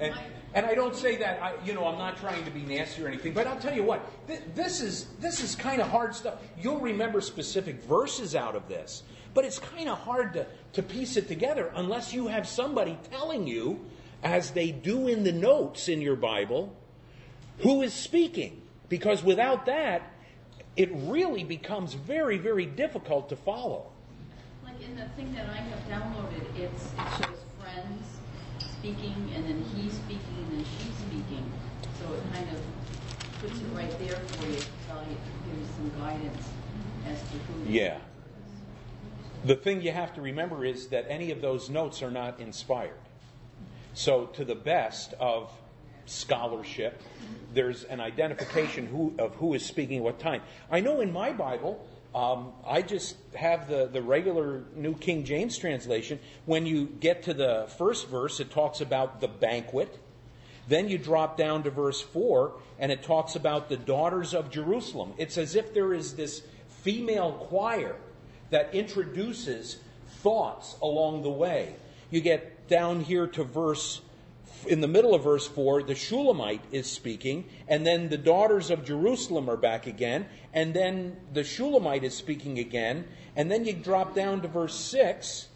And, 0.00 0.12
and 0.54 0.66
I 0.66 0.74
don't 0.74 0.94
say 0.94 1.16
that, 1.18 1.40
I, 1.40 1.54
you 1.64 1.72
know, 1.72 1.86
I'm 1.86 1.98
not 1.98 2.16
trying 2.16 2.44
to 2.44 2.50
be 2.50 2.62
nasty 2.62 3.04
or 3.04 3.08
anything, 3.08 3.32
but 3.32 3.46
I'll 3.46 3.60
tell 3.60 3.74
you 3.74 3.84
what, 3.84 4.04
th- 4.26 4.40
this 4.54 4.80
is, 4.80 5.06
this 5.20 5.40
is 5.40 5.54
kind 5.54 5.80
of 5.80 5.88
hard 5.88 6.16
stuff. 6.16 6.34
You'll 6.58 6.80
remember 6.80 7.20
specific 7.20 7.82
verses 7.84 8.34
out 8.34 8.56
of 8.56 8.68
this, 8.68 9.04
but 9.34 9.44
it's 9.44 9.60
kind 9.60 9.88
of 9.88 9.98
hard 9.98 10.32
to, 10.34 10.46
to 10.72 10.82
piece 10.82 11.16
it 11.16 11.28
together 11.28 11.72
unless 11.76 12.12
you 12.12 12.26
have 12.26 12.46
somebody 12.48 12.98
telling 13.10 13.46
you, 13.46 13.84
as 14.24 14.50
they 14.50 14.72
do 14.72 15.06
in 15.06 15.22
the 15.22 15.32
notes 15.32 15.88
in 15.88 16.00
your 16.00 16.16
Bible, 16.16 16.74
who 17.58 17.82
is 17.82 17.94
speaking. 17.94 18.62
Because 18.88 19.22
without 19.22 19.66
that, 19.66 20.02
it 20.76 20.90
really 20.92 21.44
becomes 21.44 21.94
very, 21.94 22.38
very 22.38 22.66
difficult 22.66 23.28
to 23.28 23.36
follow. 23.36 23.92
In 24.94 25.00
the 25.00 25.08
thing 25.16 25.34
that 25.34 25.46
I 25.48 25.56
have 25.56 25.80
downloaded, 25.88 26.56
it's, 26.56 26.84
it 26.84 27.24
shows 27.24 27.40
friends 27.60 28.06
speaking, 28.60 29.28
and 29.34 29.44
then 29.44 29.64
he 29.74 29.90
speaking, 29.90 30.36
and 30.38 30.52
then 30.52 30.64
she 30.64 30.92
speaking. 30.92 31.52
So 31.98 32.14
it 32.14 32.22
kind 32.32 32.48
of 32.50 32.62
puts 33.40 33.60
it 33.60 33.64
right 33.74 33.90
there 33.98 34.14
for 34.14 34.46
you 34.46 34.54
to 34.54 34.66
tell 34.86 35.02
you, 35.02 35.16
give 35.50 35.58
you 35.58 35.66
some 35.74 36.00
guidance 36.00 36.48
as 37.08 37.18
to 37.18 37.26
who. 37.26 37.72
Yeah. 37.72 37.98
The 39.44 39.56
thing 39.56 39.82
you 39.82 39.90
have 39.90 40.14
to 40.14 40.20
remember 40.20 40.64
is 40.64 40.86
that 40.88 41.06
any 41.08 41.32
of 41.32 41.40
those 41.40 41.68
notes 41.68 42.00
are 42.00 42.12
not 42.12 42.38
inspired. 42.38 42.94
So, 43.94 44.26
to 44.26 44.44
the 44.44 44.54
best 44.54 45.14
of 45.18 45.50
scholarship, 46.06 47.02
there's 47.52 47.82
an 47.82 47.98
identification 47.98 48.86
who, 48.86 49.12
of 49.18 49.34
who 49.34 49.54
is 49.54 49.66
speaking 49.66 49.98
at 49.98 50.04
what 50.04 50.20
time. 50.20 50.42
I 50.70 50.78
know 50.78 51.00
in 51.00 51.12
my 51.12 51.32
Bible, 51.32 51.84
um, 52.14 52.52
I 52.64 52.82
just 52.82 53.16
have 53.34 53.68
the, 53.68 53.86
the 53.86 54.00
regular 54.00 54.62
New 54.76 54.94
King 54.94 55.24
James 55.24 55.58
translation. 55.58 56.20
When 56.46 56.64
you 56.64 56.86
get 56.86 57.24
to 57.24 57.34
the 57.34 57.66
first 57.76 58.08
verse, 58.08 58.38
it 58.38 58.50
talks 58.50 58.80
about 58.80 59.20
the 59.20 59.26
banquet. 59.26 59.98
Then 60.68 60.88
you 60.88 60.96
drop 60.96 61.36
down 61.36 61.64
to 61.64 61.70
verse 61.70 62.00
4, 62.00 62.52
and 62.78 62.92
it 62.92 63.02
talks 63.02 63.34
about 63.34 63.68
the 63.68 63.76
daughters 63.76 64.32
of 64.32 64.50
Jerusalem. 64.50 65.12
It's 65.18 65.36
as 65.36 65.56
if 65.56 65.74
there 65.74 65.92
is 65.92 66.14
this 66.14 66.42
female 66.68 67.32
choir 67.32 67.96
that 68.50 68.72
introduces 68.74 69.78
thoughts 70.22 70.76
along 70.80 71.22
the 71.22 71.30
way. 71.30 71.74
You 72.10 72.20
get 72.20 72.68
down 72.68 73.00
here 73.00 73.26
to 73.26 73.42
verse 73.42 74.00
in 74.66 74.80
the 74.80 74.88
middle 74.88 75.14
of 75.14 75.24
verse 75.24 75.46
4, 75.46 75.82
the 75.82 75.94
Shulamite 75.94 76.64
is 76.72 76.90
speaking, 76.90 77.46
and 77.68 77.86
then 77.86 78.08
the 78.08 78.18
daughters 78.18 78.70
of 78.70 78.84
Jerusalem 78.84 79.48
are 79.48 79.56
back 79.56 79.86
again, 79.86 80.26
and 80.52 80.74
then 80.74 81.16
the 81.32 81.44
Shulamite 81.44 82.04
is 82.04 82.14
speaking 82.14 82.58
again, 82.58 83.06
and 83.36 83.50
then 83.50 83.64
you 83.64 83.72
drop 83.72 84.14
down 84.14 84.42
to 84.42 84.48
verse 84.48 84.74
6, 84.74 85.48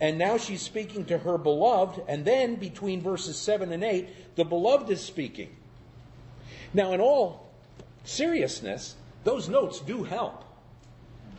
and 0.00 0.18
now 0.18 0.36
she's 0.36 0.62
speaking 0.62 1.04
to 1.06 1.18
her 1.18 1.38
beloved, 1.38 2.02
and 2.08 2.24
then 2.24 2.56
between 2.56 3.00
verses 3.02 3.38
7 3.38 3.72
and 3.72 3.82
8, 3.82 4.36
the 4.36 4.44
beloved 4.44 4.90
is 4.90 5.02
speaking. 5.02 5.56
Now, 6.74 6.92
in 6.92 7.00
all 7.00 7.48
seriousness, 8.04 8.96
those 9.24 9.48
notes 9.48 9.80
do 9.80 10.04
help. 10.04 10.44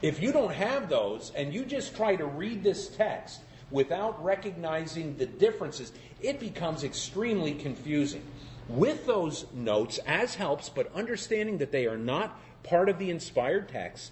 If 0.01 0.21
you 0.21 0.31
don't 0.31 0.53
have 0.53 0.89
those 0.89 1.31
and 1.35 1.53
you 1.53 1.65
just 1.65 1.95
try 1.95 2.15
to 2.15 2.25
read 2.25 2.63
this 2.63 2.87
text 2.89 3.41
without 3.71 4.23
recognizing 4.23 5.17
the 5.17 5.25
differences, 5.25 5.91
it 6.21 6.39
becomes 6.39 6.83
extremely 6.83 7.53
confusing. 7.53 8.23
With 8.67 9.05
those 9.05 9.45
notes, 9.53 9.99
as 10.05 10.35
helps, 10.35 10.69
but 10.69 10.93
understanding 10.93 11.57
that 11.59 11.71
they 11.71 11.85
are 11.85 11.97
not 11.97 12.39
part 12.63 12.89
of 12.89 12.99
the 12.99 13.09
inspired 13.09 13.69
text, 13.69 14.11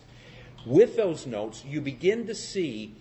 with 0.66 0.96
those 0.96 1.28
notes, 1.28 1.64
you 1.66 1.82
begin 1.82 2.26
to 2.28 2.36
see 2.36 2.96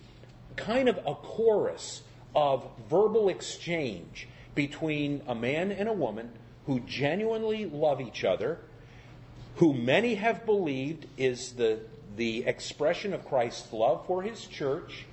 kind 0.55 0.89
of 0.89 0.97
a 1.05 1.15
chorus 1.15 2.03
of 2.35 2.67
verbal 2.89 3.29
exchange 3.29 4.27
between 4.53 5.21
a 5.27 5.35
man 5.35 5.71
and 5.71 5.87
a 5.87 5.93
woman 5.93 6.31
who 6.65 6.79
genuinely 6.81 7.65
love 7.65 8.01
each 8.01 8.23
other, 8.23 8.59
who 9.55 9.73
many 9.73 10.15
have 10.15 10.45
believed 10.45 11.05
is 11.17 11.53
the, 11.53 11.79
the 12.15 12.45
expression 12.45 13.13
of 13.13 13.25
Christ's 13.25 13.71
love 13.71 14.05
for 14.05 14.21
his 14.21 14.45
church 14.45 15.05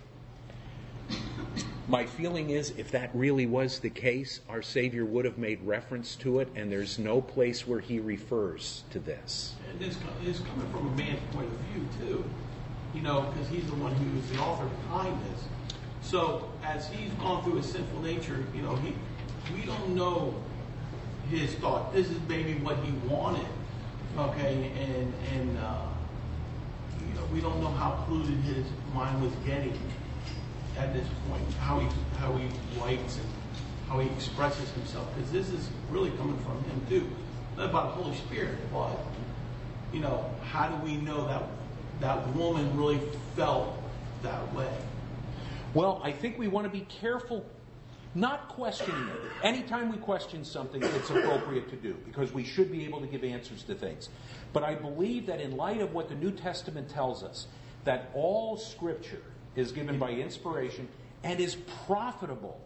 my 1.89 2.07
feeling 2.07 2.51
is 2.51 2.71
if 2.77 2.91
that 2.93 3.11
really 3.12 3.47
was 3.47 3.81
the 3.81 3.91
case, 3.91 4.41
our 4.49 4.62
Savior 4.62 5.05
would 5.05 5.25
have 5.25 5.39
made 5.39 5.61
reference 5.62 6.15
to 6.17 6.39
it, 6.39 6.49
and 6.55 6.71
there's 6.71 6.99
no 6.99 7.21
place 7.21 7.67
where 7.67 7.81
he 7.81 7.99
refers 7.99 8.85
to 8.91 9.01
this. 9.01 9.55
And 9.69 9.81
this 9.81 9.97
is 10.25 10.41
coming 10.41 10.69
from 10.71 10.89
a 10.89 10.97
man's 10.97 11.21
point 11.35 11.47
of 11.47 11.59
view, 11.71 11.89
too. 12.01 12.25
You 12.95 13.03
know, 13.03 13.23
because 13.33 13.49
he's 13.49 13.67
the 13.67 13.75
one 13.77 13.93
who 13.95 14.19
is 14.19 14.31
the 14.31 14.39
author 14.39 14.67
behind 14.67 15.19
this. 15.25 15.45
So 16.03 16.51
as 16.62 16.89
he's 16.89 17.11
gone 17.15 17.43
through 17.43 17.57
his 17.57 17.67
sinful 17.67 18.03
nature, 18.03 18.45
you 18.55 18.62
know, 18.62 18.77
he 18.77 18.95
we 19.55 19.65
don't 19.65 19.95
know 19.95 20.35
his 21.31 21.55
thought. 21.55 21.93
This 21.93 22.09
is 22.11 22.19
maybe 22.29 22.55
what 22.55 22.77
he 22.79 22.93
wanted, 23.09 23.47
okay, 24.19 24.71
and 24.79 25.12
and 25.33 25.59
uh, 25.59 25.81
you 27.09 27.15
know 27.15 27.25
we 27.33 27.41
don't 27.41 27.61
know 27.61 27.71
how 27.71 28.05
polluted 28.07 28.37
his 28.41 28.67
mind 28.95 29.23
was 29.23 29.33
getting 29.47 29.79
at 30.79 30.93
this 30.95 31.07
point, 31.29 31.43
how 31.55 31.79
he 31.79 32.47
writes 32.81 33.17
and 33.17 33.26
how 33.88 33.99
he 33.99 34.09
expresses 34.11 34.71
himself, 34.71 35.07
because 35.14 35.31
this 35.33 35.50
is 35.50 35.69
really 35.91 36.11
coming 36.12 36.38
from 36.38 36.62
him 36.64 36.87
too, 36.88 37.11
not 37.57 37.71
about 37.71 37.97
the 37.97 38.02
Holy 38.02 38.17
Spirit, 38.17 38.57
but 38.73 38.99
you 39.93 40.00
know, 40.00 40.31
how 40.43 40.69
do 40.69 40.83
we 40.85 40.97
know 40.97 41.26
that 41.26 41.43
that 42.00 42.35
woman 42.35 42.76
really 42.76 43.00
felt 43.37 43.76
that 44.23 44.55
way? 44.55 44.73
Well, 45.75 46.00
I 46.02 46.12
think 46.12 46.38
we 46.38 46.49
want 46.49 46.67
to 46.67 46.71
be 46.71 46.87
careful 46.87 47.45
not 48.14 48.49
questioning 48.49 49.09
it. 49.09 49.21
Anytime 49.43 49.91
we 49.91 49.97
question 49.97 50.45
something, 50.45 50.83
it's 50.83 51.11
appropriate 51.11 51.71
to 51.71 51.76
do 51.76 51.97
because 52.05 52.33
we 52.33 52.45
should 52.45 52.71
be 52.71 52.85
able 52.85 53.00
to 53.00 53.07
give 53.07 53.25
answers 53.25 53.62
to 53.64 53.75
things. 53.75 54.11
But 54.52 54.64
I 54.64 54.75
believe 54.75 55.26
that 55.26 55.41
in 55.41 55.57
light 55.57 55.81
of 55.81 55.95
what 55.95 56.11
the 56.11 56.14
New 56.14 56.31
Testament 56.31 56.91
tells 56.91 57.23
us, 57.23 57.47
that 57.85 58.11
all 58.14 58.59
Scripture 58.59 59.23
is 59.56 59.73
given 59.73 59.99
by 59.99 60.11
inspiration 60.11 60.88
and 61.25 61.40
is 61.40 61.56
profitable 61.87 62.61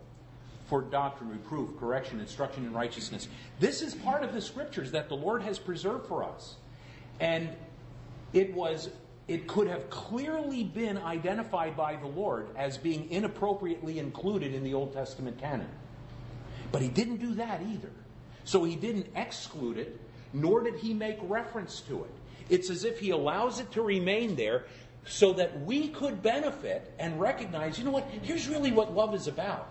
for 0.69 0.83
doctrine, 0.83 1.31
reproof, 1.31 1.79
correction, 1.79 2.21
instruction 2.21 2.65
in 2.65 2.73
righteousness. 2.73 3.29
This 3.61 3.83
is 3.83 3.95
part 3.95 4.25
of 4.25 4.33
the 4.33 4.41
scriptures 4.41 4.91
that 4.93 5.09
the 5.09 5.17
Lord 5.17 5.43
has 5.43 5.59
preserved 5.59 6.07
for 6.07 6.25
us. 6.25 6.57
And 7.21 7.51
it 8.33 8.53
was 8.53 8.91
it 9.29 9.49
could 9.49 9.67
have 9.67 9.91
clearly 9.91 10.63
been 10.63 10.99
identified 10.99 11.77
by 11.77 11.97
the 11.97 12.07
Lord 12.07 12.49
as 12.57 12.79
being 12.79 13.11
inappropriately 13.11 13.99
included 13.99 14.55
in 14.55 14.63
the 14.63 14.75
Old 14.75 14.93
Testament 14.93 15.39
canon. 15.39 15.69
But 16.71 16.81
he 16.81 16.89
didn't 16.89 17.17
do 17.17 17.35
that 17.35 17.61
either. 17.63 17.91
So 18.45 18.63
he 18.63 18.77
didn't 18.77 19.09
exclude 19.17 19.79
it, 19.79 20.01
nor 20.33 20.63
did 20.63 20.77
he 20.77 20.95
make 20.95 21.19
reference 21.23 21.81
to 21.83 22.05
it. 22.05 22.11
It's 22.49 22.71
as 22.71 22.85
if 22.85 23.01
he 23.01 23.11
allows 23.11 23.59
it 23.59 23.73
to 23.73 23.83
remain 23.83 24.37
there 24.37 24.67
so 25.07 25.33
that 25.35 25.65
we 25.65 25.89
could 25.89 26.23
benefit 26.23 26.93
and 26.99 27.21
recognize 27.21 27.79
you 27.79 27.85
know 27.85 27.91
what? 27.91 28.09
Here's 28.23 28.49
really 28.49 28.73
what 28.73 28.95
love 28.95 29.15
is 29.15 29.29
about 29.29 29.71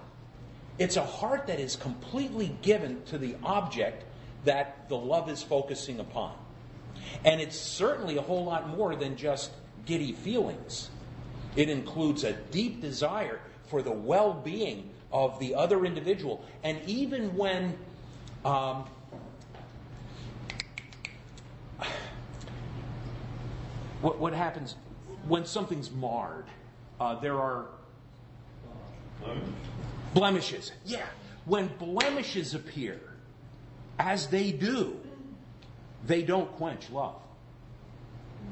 it's 0.78 0.98
a 0.98 1.04
heart 1.04 1.48
that 1.48 1.60
is 1.60 1.76
completely 1.76 2.56
given 2.62 3.02
to 3.06 3.18
the 3.18 3.36
object 3.44 4.04
that 4.44 4.90
the 4.90 4.98
love 4.98 5.30
is 5.30 5.42
focusing 5.42 6.00
upon. 6.02 6.34
And 7.24 7.40
it's 7.40 7.58
certainly 7.58 8.18
a 8.18 8.22
whole 8.22 8.44
lot 8.44 8.68
more 8.70 8.94
than 8.96 9.16
just 9.16 9.52
giddy 9.86 10.12
feelings. 10.12 10.90
It 11.56 11.70
includes 11.70 12.26
a 12.26 12.34
deep 12.34 12.82
desire 12.82 13.40
for 13.68 13.82
the 13.82 13.92
well 13.92 14.34
being 14.34 14.90
of 15.14 15.40
the 15.40 15.56
other 15.56 15.86
individual. 15.86 16.44
And 16.64 16.82
even 16.86 17.38
when 17.38 17.78
um, 18.44 18.86
what, 24.02 24.20
what 24.20 24.34
happens 24.34 24.76
when 25.28 25.46
something's 25.46 25.92
marred, 25.92 26.46
uh, 27.00 27.20
there 27.20 27.40
are 27.40 27.66
blemishes. 30.14 30.72
Yeah. 30.86 31.06
When 31.46 31.68
blemishes 31.78 32.54
appear, 32.54 33.00
as 34.00 34.28
they 34.28 34.52
do, 34.52 35.00
they 36.06 36.22
don't 36.22 36.52
quench 36.54 36.90
love. 36.90 37.16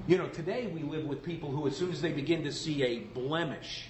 You 0.08 0.18
know, 0.18 0.28
today 0.28 0.68
we 0.68 0.82
live 0.82 1.06
with 1.06 1.24
people 1.24 1.52
who, 1.52 1.68
as 1.68 1.78
soon 1.78 1.92
as 1.92 2.02
they 2.02 2.12
begin 2.12 2.44
to 2.44 2.52
see 2.52 2.84
a 2.84 3.00
blemish 3.00 3.86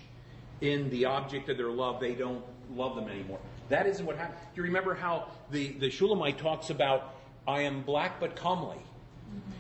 in 0.61 0.89
the 0.89 1.05
object 1.05 1.49
of 1.49 1.57
their 1.57 1.69
love, 1.69 1.99
they 1.99 2.13
don't 2.13 2.43
love 2.75 2.95
them 2.95 3.07
anymore. 3.07 3.39
That 3.69 3.87
isn't 3.87 4.05
what 4.05 4.17
happened. 4.17 4.37
Do 4.53 4.61
you 4.61 4.63
remember 4.63 4.93
how 4.93 5.29
the, 5.51 5.71
the 5.73 5.89
Shulamite 5.89 6.37
talks 6.37 6.69
about, 6.69 7.15
I 7.47 7.61
am 7.61 7.83
black 7.83 8.19
but 8.19 8.35
comely? 8.35 8.77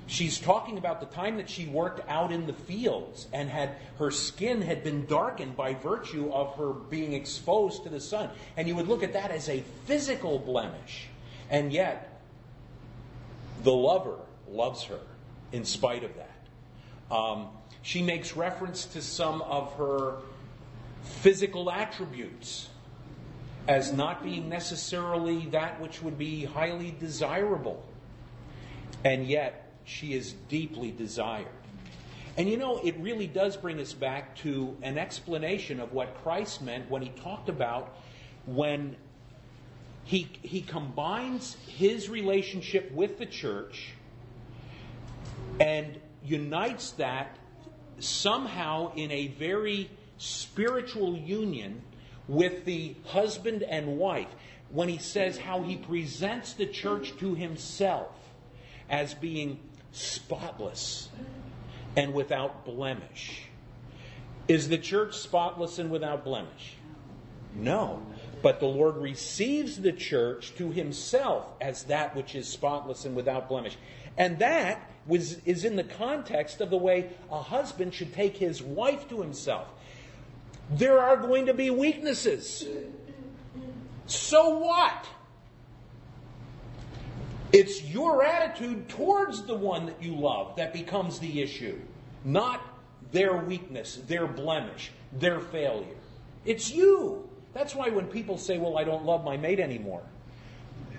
She's 0.05 0.39
talking 0.39 0.77
about 0.77 0.99
the 0.99 1.07
time 1.07 1.37
that 1.37 1.49
she 1.49 1.65
worked 1.65 2.07
out 2.09 2.31
in 2.31 2.45
the 2.45 2.53
fields 2.53 3.27
and 3.33 3.49
had 3.49 3.77
her 3.97 4.11
skin 4.11 4.61
had 4.61 4.83
been 4.83 5.05
darkened 5.05 5.55
by 5.55 5.73
virtue 5.73 6.31
of 6.31 6.55
her 6.57 6.73
being 6.73 7.13
exposed 7.13 7.83
to 7.83 7.89
the 7.89 7.99
sun. 7.99 8.29
And 8.57 8.67
you 8.67 8.75
would 8.75 8.87
look 8.87 9.01
at 9.01 9.13
that 9.13 9.31
as 9.31 9.49
a 9.49 9.61
physical 9.85 10.39
blemish. 10.39 11.07
And 11.49 11.71
yet, 11.71 12.21
the 13.63 13.71
lover 13.71 14.17
loves 14.49 14.83
her 14.83 14.99
in 15.51 15.65
spite 15.65 16.03
of 16.03 16.11
that. 16.17 17.15
Um, 17.15 17.47
she 17.81 18.01
makes 18.01 18.35
reference 18.35 18.85
to 18.85 19.01
some 19.01 19.41
of 19.41 19.73
her 19.77 20.17
physical 21.03 21.71
attributes 21.71 22.69
as 23.67 23.93
not 23.93 24.23
being 24.23 24.49
necessarily 24.49 25.45
that 25.47 25.79
which 25.79 26.01
would 26.01 26.17
be 26.17 26.45
highly 26.45 26.93
desirable. 26.99 27.83
And 29.03 29.25
yet, 29.25 29.62
she 29.85 30.13
is 30.13 30.33
deeply 30.49 30.91
desired. 30.91 31.47
And 32.37 32.49
you 32.49 32.57
know, 32.57 32.79
it 32.83 32.95
really 32.97 33.27
does 33.27 33.55
bring 33.57 33.79
us 33.79 33.93
back 33.93 34.35
to 34.37 34.75
an 34.81 34.97
explanation 34.97 35.79
of 35.79 35.93
what 35.93 36.15
Christ 36.23 36.61
meant 36.61 36.89
when 36.89 37.01
he 37.01 37.09
talked 37.09 37.47
about 37.47 37.95
when 38.45 38.95
he, 40.03 40.29
he 40.41 40.61
combines 40.61 41.55
his 41.67 42.09
relationship 42.09 42.91
with 42.91 43.19
the 43.19 43.25
church 43.25 43.93
and 45.59 45.99
unites 46.23 46.91
that 46.91 47.37
somehow 47.99 48.91
in 48.95 49.11
a 49.11 49.27
very 49.27 49.89
spiritual 50.17 51.15
union 51.15 51.81
with 52.27 52.65
the 52.65 52.95
husband 53.05 53.63
and 53.63 53.97
wife 53.97 54.27
when 54.69 54.89
he 54.89 54.97
says 54.97 55.37
how 55.37 55.61
he 55.61 55.75
presents 55.75 56.53
the 56.53 56.65
church 56.65 57.15
to 57.17 57.35
himself 57.35 58.11
as 58.89 59.13
being 59.13 59.59
spotless 59.93 61.09
and 61.95 62.13
without 62.13 62.65
blemish. 62.65 63.43
Is 64.47 64.67
the 64.67 64.77
church 64.77 65.15
spotless 65.15 65.79
and 65.79 65.89
without 65.89 66.25
blemish? 66.25 66.75
No. 67.55 68.01
But 68.41 68.59
the 68.59 68.65
Lord 68.65 68.97
receives 68.97 69.79
the 69.79 69.93
church 69.93 70.53
to 70.55 70.71
himself 70.71 71.45
as 71.61 71.83
that 71.83 72.15
which 72.15 72.35
is 72.35 72.47
spotless 72.47 73.05
and 73.05 73.15
without 73.15 73.47
blemish. 73.47 73.77
And 74.17 74.39
that 74.39 74.91
was, 75.07 75.37
is 75.45 75.63
in 75.63 75.75
the 75.75 75.83
context 75.83 76.59
of 76.59 76.69
the 76.69 76.77
way 76.77 77.11
a 77.31 77.41
husband 77.41 77.93
should 77.93 78.13
take 78.13 78.35
his 78.35 78.61
wife 78.61 79.07
to 79.09 79.21
himself. 79.21 79.67
There 80.71 80.99
are 80.99 81.15
going 81.15 81.45
to 81.45 81.53
be 81.53 81.69
weaknesses. 81.69 82.65
So 84.07 84.57
what? 84.57 85.07
It's 87.53 87.83
your 87.83 88.23
attitude 88.23 88.89
towards 88.89 89.43
the 89.43 89.53
one 89.53 89.85
that 89.85 90.01
you 90.01 90.15
love 90.15 90.55
that 90.55 90.73
becomes 90.73 91.19
the 91.19 91.39
issue, 91.39 91.79
not 92.25 92.61
their 93.11 93.37
weakness, 93.37 93.97
their 94.07 94.25
blemish, 94.25 94.91
their 95.11 95.39
failure. 95.39 95.95
It's 96.45 96.71
you. 96.71 97.29
That's 97.53 97.75
why 97.75 97.89
when 97.89 98.07
people 98.07 98.39
say, 98.39 98.57
Well, 98.57 98.75
I 98.79 98.83
don't 98.83 99.05
love 99.05 99.23
my 99.23 99.37
mate 99.37 99.59
anymore, 99.59 100.01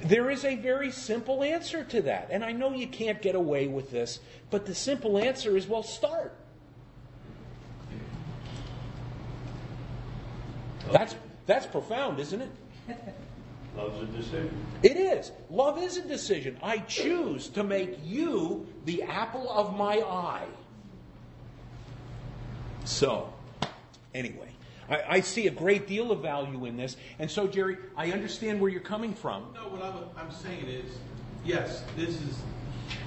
there 0.05 0.31
is 0.31 0.45
a 0.45 0.55
very 0.55 0.93
simple 0.93 1.43
answer 1.43 1.83
to 1.83 2.03
that. 2.03 2.29
And 2.31 2.45
I 2.45 2.53
know 2.53 2.73
you 2.73 2.87
can't 2.87 3.21
get 3.21 3.35
away 3.35 3.67
with 3.67 3.91
this, 3.91 4.21
but 4.51 4.65
the 4.65 4.77
simple 4.77 5.19
answer 5.19 5.57
is, 5.57 5.67
Well, 5.67 5.83
start. 5.83 6.37
That's, 10.93 11.17
that's 11.47 11.67
profound, 11.67 12.21
isn't 12.21 12.43
it? 12.43 12.51
Love's 13.76 14.02
a 14.02 14.07
decision. 14.07 14.66
It 14.83 14.97
is. 14.97 15.33
Love 15.50 15.83
is 15.83 15.97
a 15.97 16.02
decision. 16.02 16.57
I 16.62 16.78
choose 16.78 17.49
to 17.50 17.64
make 17.64 17.99
you 18.04 18.66
the 18.85 19.02
apple 19.02 19.50
of 19.50 19.76
my 19.76 19.99
eye. 19.99 20.47
So, 22.85 23.33
anyway, 24.14 24.51
I, 24.88 25.03
I, 25.09 25.20
see 25.20 25.46
a 25.46 25.51
great 25.51 25.88
deal 25.88 26.12
of 26.12 26.20
value 26.20 26.66
in 26.66 26.77
this. 26.77 26.96
And 27.18 27.31
so, 27.31 27.46
Jerry, 27.46 27.79
I 27.96 28.12
understand 28.12 28.61
where 28.61 28.70
you're 28.70 28.81
coming 28.81 29.14
from. 29.14 29.46
No, 29.55 29.68
what 29.68 29.83
I'm, 29.83 30.27
I'm 30.27 30.31
saying 30.33 30.66
is, 30.66 30.92
yes, 31.44 31.83
this 31.96 32.11
is, 32.11 32.38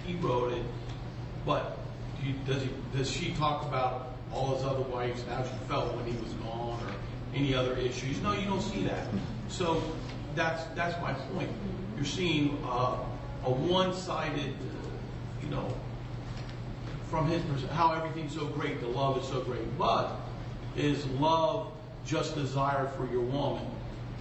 he 0.06 0.16
wrote 0.16 0.54
it, 0.54 0.64
but 1.46 1.78
do 2.20 2.28
you, 2.28 2.34
does, 2.46 2.64
he, 2.64 2.70
does 2.96 3.10
she 3.10 3.34
talk 3.36 3.64
about 3.64 4.14
all 4.34 4.56
his 4.56 4.66
other 4.66 4.82
wives, 4.82 5.24
how 5.30 5.44
she 5.44 5.56
felt 5.68 5.96
when 5.96 6.06
he 6.06 6.20
was 6.22 6.34
gone, 6.34 6.80
or 6.84 6.94
any 7.36 7.54
other 7.54 7.78
issues? 7.78 8.20
No, 8.22 8.34
you 8.34 8.46
don't 8.46 8.62
see 8.62 8.84
that. 8.86 9.08
So 9.48 9.82
that's 10.38 10.64
that's 10.76 11.00
my 11.02 11.14
point. 11.14 11.50
You're 11.96 12.06
seeing 12.06 12.58
uh, 12.64 12.98
a 13.44 13.52
one-sided, 13.52 14.54
you 15.42 15.50
know, 15.50 15.74
from 17.10 17.28
his 17.28 17.42
perspective, 17.44 17.72
how 17.72 17.94
everything's 17.94 18.36
so 18.36 18.46
great, 18.46 18.80
the 18.80 18.88
love 18.88 19.18
is 19.18 19.28
so 19.28 19.42
great. 19.42 19.78
But 19.78 20.12
is 20.76 21.06
love 21.20 21.72
just 22.06 22.36
desire 22.36 22.88
for 22.96 23.10
your 23.12 23.22
woman? 23.22 23.66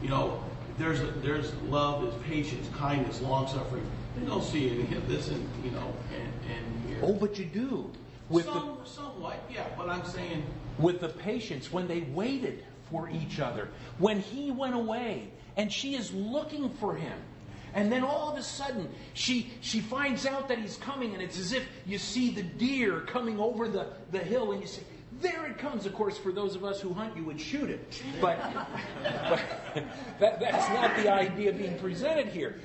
You 0.02 0.08
know, 0.08 0.42
there's 0.78 1.00
a, 1.00 1.06
there's 1.06 1.54
love, 1.68 2.02
there's 2.02 2.22
patience, 2.24 2.68
kindness, 2.76 3.20
long 3.20 3.46
suffering. 3.46 3.86
You 4.18 4.26
don't 4.26 4.42
see 4.42 4.70
any 4.70 4.96
of 4.96 5.06
this, 5.08 5.28
in 5.28 5.46
you 5.62 5.70
know, 5.72 5.92
in, 6.14 6.50
in 6.50 6.88
here. 6.88 6.98
Oh, 7.02 7.12
but 7.12 7.38
you 7.38 7.44
do. 7.44 7.90
With 8.30 8.46
Some, 8.46 8.78
the, 8.82 8.88
somewhat, 8.88 9.38
yeah. 9.52 9.66
But 9.76 9.90
I'm 9.90 10.04
saying 10.04 10.42
with 10.78 11.00
the 11.00 11.08
patience 11.08 11.70
when 11.70 11.86
they 11.86 12.00
waited 12.00 12.64
for 12.90 13.10
each 13.10 13.38
other, 13.38 13.68
when 13.98 14.20
he 14.20 14.50
went 14.50 14.74
away 14.74 15.30
and 15.56 15.72
she 15.72 15.94
is 15.94 16.12
looking 16.12 16.70
for 16.70 16.94
him. 16.94 17.18
And 17.74 17.92
then 17.92 18.04
all 18.04 18.32
of 18.32 18.38
a 18.38 18.42
sudden, 18.42 18.88
she, 19.12 19.50
she 19.60 19.80
finds 19.80 20.24
out 20.24 20.48
that 20.48 20.58
he's 20.58 20.78
coming, 20.78 21.12
and 21.12 21.22
it's 21.22 21.38
as 21.38 21.52
if 21.52 21.66
you 21.84 21.98
see 21.98 22.30
the 22.30 22.42
deer 22.42 23.00
coming 23.00 23.38
over 23.38 23.68
the, 23.68 23.88
the 24.12 24.18
hill, 24.18 24.52
and 24.52 24.62
you 24.62 24.66
say, 24.66 24.82
There 25.20 25.46
it 25.46 25.58
comes. 25.58 25.84
Of 25.84 25.94
course, 25.94 26.16
for 26.16 26.32
those 26.32 26.56
of 26.56 26.64
us 26.64 26.80
who 26.80 26.94
hunt, 26.94 27.14
you 27.16 27.24
would 27.24 27.38
shoot 27.38 27.68
it. 27.68 28.02
But, 28.18 28.38
but 29.02 29.40
that, 30.20 30.40
that's 30.40 30.68
not 30.70 30.96
the 30.96 31.12
idea 31.12 31.52
being 31.52 31.78
presented 31.78 32.28
here. 32.28 32.60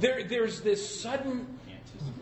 There, 0.00 0.24
there's 0.24 0.60
this 0.60 1.00
sudden 1.00 1.46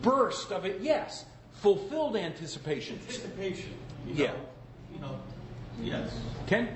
burst 0.03 0.51
of 0.51 0.65
it, 0.65 0.81
yes, 0.81 1.25
fulfilled 1.53 2.15
anticipation. 2.15 2.99
Anticipation. 3.07 3.73
You 4.07 4.13
know, 4.13 4.23
yeah. 4.23 4.33
You 4.93 5.01
know, 5.01 5.19
yes. 5.81 6.19
Ken? 6.45 6.69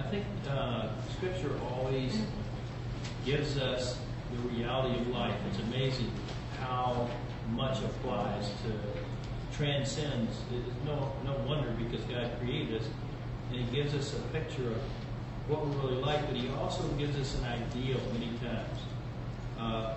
I 0.00 0.02
think 0.10 0.24
uh, 0.48 0.88
Scripture 1.12 1.52
always 1.74 2.18
gives 3.26 3.58
us 3.58 3.98
the 4.32 4.48
reality 4.48 4.98
of 4.98 5.08
life. 5.08 5.34
It's 5.50 5.58
amazing 5.58 6.10
how 6.58 7.10
much 7.50 7.82
applies 7.82 8.48
to 8.62 9.56
transcends. 9.56 10.38
It's 10.54 10.86
no 10.86 11.12
no 11.22 11.34
wonder 11.46 11.70
because 11.72 12.00
God 12.06 12.30
created 12.40 12.80
us, 12.80 12.88
and 13.50 13.60
He 13.60 13.76
gives 13.76 13.92
us 13.92 14.14
a 14.14 14.20
picture 14.32 14.68
of 14.68 14.80
what 15.48 15.66
we're 15.66 15.76
really 15.82 16.00
like, 16.02 16.26
but 16.26 16.34
He 16.34 16.48
also 16.48 16.82
gives 16.96 17.18
us 17.18 17.38
an 17.38 17.44
ideal 17.44 18.00
many 18.14 18.30
times. 18.38 18.80
Uh, 19.58 19.96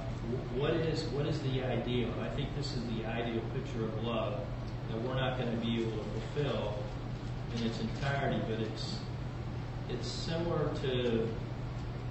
what 0.55 0.71
is 0.73 1.03
what 1.15 1.25
is 1.27 1.39
the 1.43 1.63
ideal? 1.63 2.09
I 2.21 2.27
think 2.35 2.53
this 2.57 2.75
is 2.75 2.83
the 2.97 3.05
ideal 3.05 3.41
picture 3.55 3.85
of 3.85 4.03
love 4.03 4.41
that 4.89 5.01
we're 5.01 5.15
not 5.15 5.37
going 5.37 5.49
to 5.49 5.65
be 5.65 5.81
able 5.81 5.91
to 5.91 6.03
fulfill 6.19 6.73
in 7.55 7.67
its 7.67 7.79
entirety, 7.79 8.41
but 8.49 8.59
it's 8.59 8.97
it's 9.89 10.07
similar 10.07 10.69
to 10.81 11.27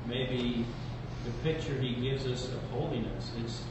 maybe 0.07 0.65
the 1.25 1.31
picture 1.43 1.75
he 1.81 1.95
gives 1.95 2.27
us 2.27 2.49
of 2.49 2.63
holiness. 2.71 3.31
It's 3.43 3.63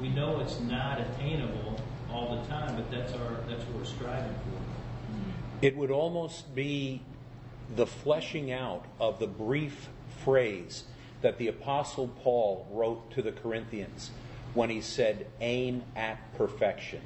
we 0.00 0.08
know 0.08 0.40
it's 0.40 0.60
not 0.60 1.00
attainable 1.00 1.80
all 2.10 2.36
the 2.36 2.48
time, 2.48 2.76
but 2.76 2.90
that's 2.90 3.12
our 3.14 3.40
that's 3.48 3.64
what 3.64 3.78
we're 3.78 3.84
striving 3.84 4.34
for. 4.34 5.66
It 5.66 5.76
would 5.76 5.90
almost 5.90 6.54
be 6.54 7.00
the 7.74 7.86
fleshing 7.86 8.52
out 8.52 8.84
of 9.00 9.18
the 9.18 9.26
brief 9.26 9.88
phrase 10.24 10.84
that 11.22 11.38
the 11.38 11.48
apostle 11.48 12.08
Paul 12.22 12.66
wrote 12.70 13.10
to 13.12 13.22
the 13.22 13.32
Corinthians 13.32 14.10
when 14.52 14.70
he 14.70 14.80
said 14.80 15.26
aim 15.40 15.82
at 15.96 16.18
perfection. 16.36 17.00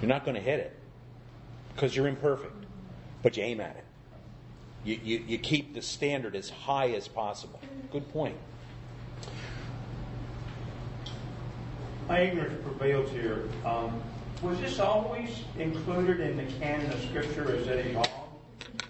You're 0.00 0.08
not 0.08 0.24
going 0.24 0.34
to 0.34 0.40
hit 0.40 0.58
it 0.60 0.76
because 1.74 1.94
you're 1.94 2.08
imperfect, 2.08 2.64
but 3.22 3.36
you 3.36 3.42
aim 3.42 3.60
at 3.60 3.76
it. 3.76 3.83
You, 4.84 5.00
you, 5.02 5.24
you 5.26 5.38
keep 5.38 5.74
the 5.74 5.82
standard 5.82 6.36
as 6.36 6.50
high 6.50 6.90
as 6.90 7.08
possible. 7.08 7.60
Good 7.90 8.10
point. 8.12 8.36
My 12.08 12.20
ignorance 12.20 12.62
prevails 12.62 13.10
here. 13.10 13.48
Um, 13.64 14.02
was 14.42 14.60
this 14.60 14.78
always 14.78 15.30
included 15.58 16.20
in 16.20 16.36
the 16.36 16.44
canon 16.58 16.92
of 16.92 17.02
Scripture 17.04 17.56
as 17.56 17.66
it 17.66 17.86
evolved? 17.86 18.10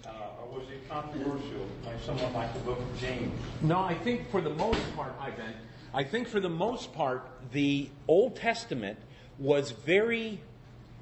Uh, 0.05 0.09
or 0.41 0.59
was 0.59 0.69
it 0.69 0.87
controversial, 0.89 1.65
like 1.85 1.95
someone 2.05 2.33
like 2.33 2.53
the 2.53 2.59
book 2.59 2.79
of 2.79 2.99
James? 2.99 3.31
No, 3.61 3.79
I 3.79 3.93
think 3.93 4.29
for 4.31 4.41
the 4.41 4.49
most 4.49 4.81
part, 4.97 5.13
I 5.19 5.29
Ben, 5.29 5.53
I 5.93 6.03
think 6.03 6.27
for 6.27 6.41
the 6.41 6.49
most 6.49 6.93
part, 6.93 7.25
the 7.53 7.89
Old 8.09 8.35
Testament 8.35 8.99
was 9.39 9.71
very 9.71 10.41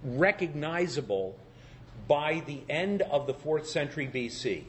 recognizable 0.04 1.36
by 2.08 2.44
the 2.46 2.62
end 2.70 3.02
of 3.02 3.26
the 3.26 3.34
fourth 3.34 3.68
century 3.68 4.08
BC. 4.08 4.66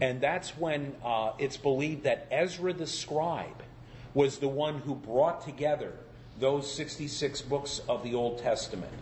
And 0.00 0.20
that's 0.20 0.56
when 0.56 0.94
uh, 1.04 1.32
it's 1.38 1.56
believed 1.56 2.04
that 2.04 2.26
Ezra 2.30 2.72
the 2.72 2.86
scribe 2.86 3.62
was 4.14 4.38
the 4.38 4.48
one 4.48 4.78
who 4.78 4.94
brought 4.94 5.44
together 5.44 5.92
those 6.38 6.72
66 6.72 7.42
books 7.42 7.80
of 7.88 8.02
the 8.02 8.14
Old 8.14 8.38
Testament. 8.38 8.92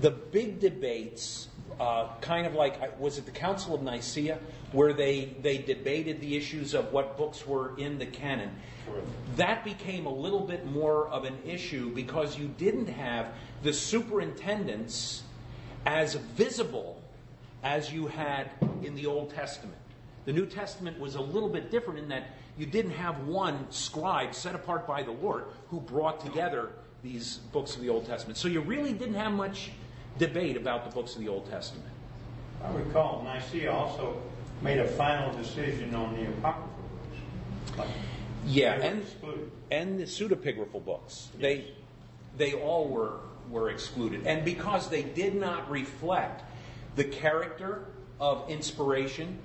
The 0.00 0.10
big 0.10 0.60
debates, 0.60 1.48
uh, 1.80 2.08
kind 2.20 2.46
of 2.46 2.54
like, 2.54 3.00
was 3.00 3.16
it 3.16 3.24
the 3.24 3.32
Council 3.32 3.74
of 3.74 3.82
Nicaea, 3.82 4.38
where 4.72 4.92
they, 4.92 5.34
they 5.40 5.58
debated 5.58 6.20
the 6.20 6.36
issues 6.36 6.74
of 6.74 6.92
what 6.92 7.16
books 7.16 7.46
were 7.46 7.76
in 7.78 7.98
the 7.98 8.06
canon. 8.06 8.50
That 9.36 9.64
became 9.64 10.04
a 10.06 10.12
little 10.12 10.40
bit 10.40 10.66
more 10.66 11.08
of 11.08 11.24
an 11.24 11.38
issue 11.44 11.94
because 11.94 12.38
you 12.38 12.48
didn't 12.58 12.88
have 12.88 13.28
the 13.62 13.72
superintendence 13.72 15.22
as 15.86 16.14
visible 16.14 17.00
as 17.62 17.92
you 17.92 18.08
had 18.08 18.50
in 18.82 18.94
the 18.94 19.06
Old 19.06 19.30
Testament. 19.30 19.78
The 20.24 20.32
New 20.32 20.46
Testament 20.46 20.98
was 20.98 21.14
a 21.16 21.20
little 21.20 21.48
bit 21.48 21.70
different 21.70 21.98
in 21.98 22.08
that 22.08 22.24
you 22.56 22.66
didn't 22.66 22.92
have 22.92 23.26
one 23.26 23.66
scribe 23.70 24.34
set 24.34 24.54
apart 24.54 24.86
by 24.86 25.02
the 25.02 25.10
Lord 25.10 25.44
who 25.68 25.80
brought 25.80 26.20
together 26.24 26.70
these 27.02 27.38
books 27.52 27.74
of 27.76 27.82
the 27.82 27.88
Old 27.90 28.06
Testament. 28.06 28.38
So 28.38 28.48
you 28.48 28.60
really 28.60 28.92
didn't 28.92 29.14
have 29.14 29.32
much 29.32 29.70
debate 30.18 30.56
about 30.56 30.88
the 30.88 30.94
books 30.94 31.14
of 31.14 31.20
the 31.20 31.28
Old 31.28 31.50
Testament. 31.50 31.90
I 32.64 32.72
recall 32.72 33.22
Nicaea 33.24 33.70
also 33.70 34.22
made 34.62 34.78
a 34.78 34.88
final 34.88 35.36
decision 35.36 35.94
on 35.94 36.14
the 36.14 36.26
apocryphal 36.28 36.70
books. 36.78 37.78
Like, 37.78 37.88
Yeah, 38.46 38.74
and 38.74 39.02
excluded. 39.02 39.50
and 39.70 39.98
the 39.98 40.04
pseudepigraphal 40.04 40.84
books. 40.84 41.28
They 41.38 41.72
they 42.38 42.54
all 42.54 42.88
were 42.88 43.18
were 43.50 43.68
excluded. 43.70 44.26
And 44.26 44.44
because 44.44 44.88
they 44.88 45.02
did 45.02 45.34
not 45.34 45.70
reflect 45.70 46.42
the 46.96 47.04
character 47.04 47.84
of 48.18 48.48
inspiration, 48.48 49.38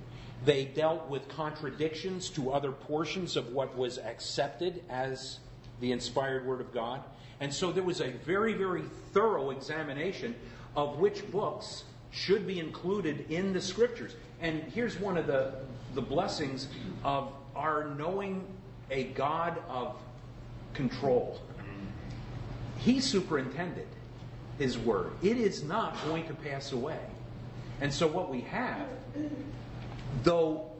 they 0.44 0.64
dealt 0.64 1.08
with 1.08 1.28
contradictions 1.28 2.30
to 2.30 2.52
other 2.52 2.72
portions 2.72 3.36
of 3.36 3.52
what 3.52 3.76
was 3.76 3.98
accepted 3.98 4.82
as 4.88 5.38
the 5.80 5.92
inspired 5.92 6.46
word 6.46 6.60
of 6.60 6.72
God. 6.72 7.02
And 7.40 7.52
so 7.52 7.72
there 7.72 7.82
was 7.82 8.00
a 8.00 8.10
very, 8.10 8.54
very 8.54 8.82
thorough 9.12 9.50
examination 9.50 10.34
of 10.76 10.98
which 10.98 11.30
books 11.30 11.84
should 12.10 12.46
be 12.46 12.58
included 12.58 13.30
in 13.30 13.52
the 13.52 13.60
scriptures. 13.60 14.14
And 14.40 14.62
here's 14.74 14.98
one 14.98 15.16
of 15.16 15.26
the, 15.26 15.54
the 15.94 16.02
blessings 16.02 16.68
of 17.04 17.32
our 17.54 17.94
knowing 17.96 18.46
a 18.90 19.04
God 19.04 19.58
of 19.68 19.96
control. 20.74 21.40
He 22.78 23.00
superintended 23.00 23.86
his 24.58 24.78
word. 24.78 25.10
It 25.22 25.36
is 25.36 25.62
not 25.62 25.96
going 26.06 26.26
to 26.28 26.34
pass 26.34 26.72
away. 26.72 27.00
And 27.80 27.92
so 27.92 28.06
what 28.06 28.30
we 28.30 28.42
have, 28.42 28.86
though 30.22 30.70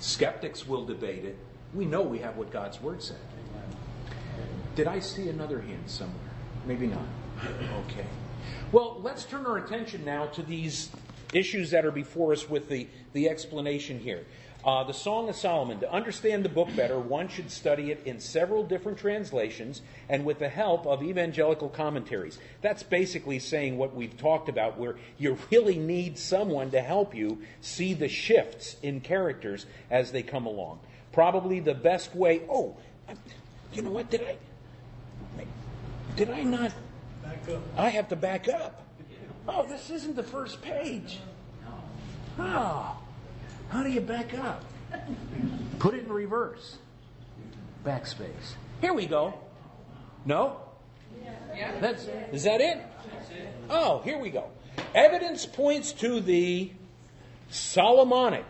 skeptics 0.00 0.66
will 0.66 0.84
debate 0.84 1.24
it, 1.24 1.38
we 1.72 1.84
know 1.84 2.02
we 2.02 2.18
have 2.18 2.36
what 2.36 2.50
God's 2.50 2.80
word 2.80 3.02
said. 3.02 3.18
Did 4.74 4.88
I 4.88 4.98
see 4.98 5.28
another 5.28 5.60
hand 5.60 5.84
somewhere? 5.86 6.18
Maybe 6.66 6.86
not. 6.86 7.06
Okay. 7.86 8.06
Well, 8.72 9.00
let's 9.02 9.24
turn 9.24 9.46
our 9.46 9.58
attention 9.58 10.04
now 10.04 10.26
to 10.26 10.42
these 10.42 10.90
issues 11.32 11.70
that 11.70 11.84
are 11.84 11.92
before 11.92 12.32
us 12.32 12.48
with 12.48 12.68
the, 12.68 12.88
the 13.12 13.28
explanation 13.28 13.98
here. 13.98 14.24
Uh, 14.64 14.82
the 14.82 14.94
Song 14.94 15.28
of 15.28 15.36
Solomon. 15.36 15.78
To 15.80 15.92
understand 15.92 16.42
the 16.42 16.48
book 16.48 16.74
better, 16.74 16.98
one 16.98 17.28
should 17.28 17.50
study 17.50 17.90
it 17.90 18.00
in 18.06 18.18
several 18.18 18.64
different 18.64 18.96
translations 18.96 19.82
and 20.08 20.24
with 20.24 20.38
the 20.38 20.48
help 20.48 20.86
of 20.86 21.02
evangelical 21.02 21.68
commentaries. 21.68 22.38
That's 22.62 22.82
basically 22.82 23.38
saying 23.40 23.76
what 23.76 23.94
we've 23.94 24.16
talked 24.16 24.48
about, 24.48 24.78
where 24.78 24.96
you 25.18 25.36
really 25.50 25.78
need 25.78 26.16
someone 26.16 26.70
to 26.70 26.80
help 26.80 27.14
you 27.14 27.42
see 27.60 27.92
the 27.92 28.08
shifts 28.08 28.76
in 28.82 29.00
characters 29.00 29.66
as 29.90 30.12
they 30.12 30.22
come 30.22 30.46
along. 30.46 30.80
Probably 31.12 31.60
the 31.60 31.74
best 31.74 32.14
way. 32.14 32.40
Oh, 32.48 32.76
you 33.74 33.82
know 33.82 33.90
what? 33.90 34.10
Did 34.10 34.22
I? 34.22 35.44
Did 36.16 36.30
I 36.30 36.42
not? 36.42 36.72
Back 37.22 37.48
up. 37.50 37.62
I 37.76 37.88
have 37.90 38.08
to 38.08 38.16
back 38.16 38.48
up. 38.48 38.82
Oh, 39.46 39.66
this 39.66 39.90
isn't 39.90 40.16
the 40.16 40.22
first 40.22 40.62
page. 40.62 41.18
Oh, 42.38 42.96
how 43.74 43.82
do 43.82 43.90
you 43.90 44.00
back 44.00 44.32
up? 44.38 44.64
Put 45.80 45.94
it 45.94 46.04
in 46.04 46.12
reverse. 46.12 46.78
Backspace. 47.84 48.54
Here 48.80 48.94
we 48.94 49.06
go. 49.06 49.34
No? 50.24 50.60
That's, 51.80 52.06
is 52.30 52.44
that 52.44 52.60
it? 52.60 52.78
Oh, 53.68 54.00
here 54.04 54.16
we 54.16 54.30
go. 54.30 54.44
Evidence 54.94 55.44
points 55.44 55.90
to 55.94 56.20
the 56.20 56.70
Solomonic 57.50 58.46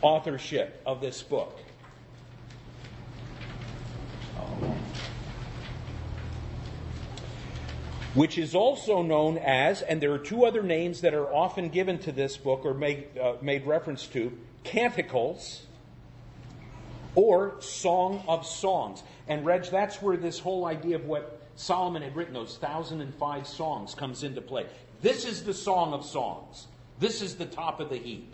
authorship 0.00 0.80
of 0.86 1.02
this 1.02 1.22
book. 1.22 1.58
Which 8.14 8.38
is 8.38 8.54
also 8.54 9.02
known 9.02 9.38
as, 9.38 9.82
and 9.82 10.00
there 10.00 10.12
are 10.12 10.18
two 10.18 10.44
other 10.44 10.62
names 10.62 11.02
that 11.02 11.14
are 11.14 11.32
often 11.32 11.68
given 11.68 11.98
to 11.98 12.12
this 12.12 12.36
book 12.36 12.62
or 12.64 12.74
made, 12.74 13.06
uh, 13.18 13.34
made 13.42 13.66
reference 13.66 14.06
to, 14.06 14.36
Canticles 14.64 15.66
or 17.14 17.56
Song 17.60 18.22
of 18.26 18.46
Songs. 18.46 19.02
And, 19.28 19.44
Reg, 19.44 19.64
that's 19.64 20.00
where 20.00 20.16
this 20.16 20.38
whole 20.38 20.64
idea 20.64 20.96
of 20.96 21.04
what 21.04 21.42
Solomon 21.56 22.02
had 22.02 22.16
written, 22.16 22.34
those 22.34 22.56
thousand 22.56 23.00
and 23.00 23.14
five 23.14 23.46
songs, 23.46 23.94
comes 23.94 24.22
into 24.22 24.40
play. 24.40 24.66
This 25.02 25.24
is 25.24 25.44
the 25.44 25.54
Song 25.54 25.92
of 25.92 26.04
Songs. 26.04 26.66
This 26.98 27.22
is 27.22 27.36
the 27.36 27.46
top 27.46 27.80
of 27.80 27.88
the 27.90 27.96
heap. 27.96 28.32